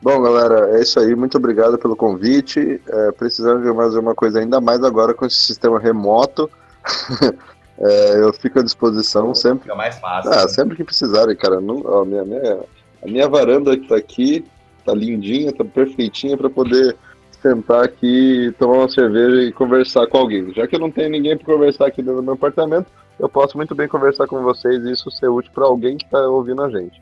[0.02, 1.16] Bom, galera, é isso aí.
[1.16, 2.82] Muito obrigado pelo convite.
[2.88, 6.50] É, precisando de fazer uma coisa ainda mais agora com esse sistema remoto.
[7.80, 9.64] é, eu fico à disposição sempre.
[9.64, 10.32] Fica mais fácil.
[10.32, 10.48] Ah, né?
[10.48, 11.60] sempre que precisarem, cara.
[11.60, 12.60] Não, ó, minha, minha,
[13.04, 14.46] a minha varanda que tá aqui
[14.86, 16.96] tá lindinha, tá perfeitinha para poder
[17.42, 20.54] sentar aqui, tomar uma cerveja e conversar com alguém.
[20.54, 22.88] Já que eu não tenho ninguém para conversar aqui dentro do meu apartamento,
[23.20, 26.20] eu posso muito bem conversar com vocês e isso ser útil para alguém que está
[26.28, 27.02] ouvindo a gente.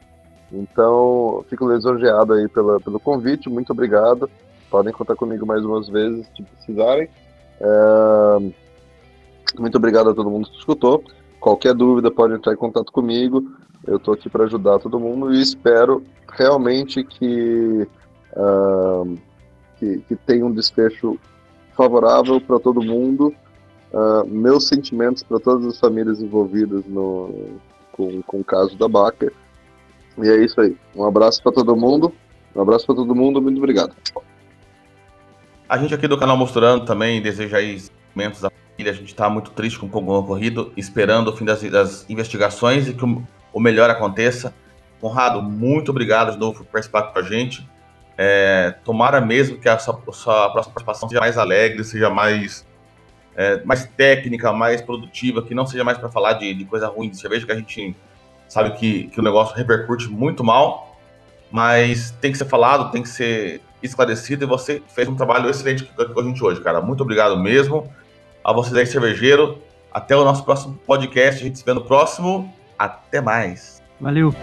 [0.54, 4.30] Então, fico lisonjeado aí pela, pelo convite, muito obrigado.
[4.70, 7.10] Podem contar comigo mais umas vezes se precisarem.
[7.60, 8.54] É...
[9.60, 11.04] Muito obrigado a todo mundo que escutou.
[11.40, 13.44] Qualquer dúvida pode entrar em contato comigo.
[13.86, 17.88] Eu estou aqui para ajudar todo mundo e espero realmente que.
[18.36, 19.18] Uh
[19.84, 21.20] que, que tenha um desfecho
[21.76, 23.34] favorável para todo mundo.
[23.92, 27.60] Uh, meus sentimentos para todas as famílias envolvidas no,
[27.92, 29.32] com, com o caso da Baca.
[30.18, 30.76] E é isso aí.
[30.96, 32.14] Um abraço para todo mundo.
[32.56, 33.42] Um abraço para todo mundo.
[33.42, 33.96] Muito obrigado.
[35.68, 37.82] A gente aqui do canal Mostrando também deseja aí
[38.14, 38.92] momentos da família.
[38.92, 42.88] A gente está muito triste com o Pogão ocorrido, esperando o fim das, das investigações
[42.88, 44.54] e que o, o melhor aconteça.
[45.02, 47.68] Conrado, muito obrigado de novo por participar com a gente.
[48.18, 52.66] É, tomara mesmo que a sua, a sua, próxima participação seja mais alegre, seja mais,
[53.36, 57.10] é, mais técnica, mais produtiva, que não seja mais para falar de, de, coisa ruim
[57.10, 57.96] de cerveja, que a gente
[58.48, 60.98] sabe que, que o negócio repercute muito mal,
[61.52, 65.84] mas tem que ser falado, tem que ser esclarecido e você fez um trabalho excelente
[65.84, 66.82] com a gente hoje, cara.
[66.82, 67.92] Muito obrigado mesmo
[68.44, 69.62] a vocês aí, cervejeiro.
[69.92, 71.42] Até o nosso próximo podcast.
[71.42, 72.52] A gente se vê no próximo.
[72.78, 73.82] Até mais.
[74.00, 74.34] Valeu.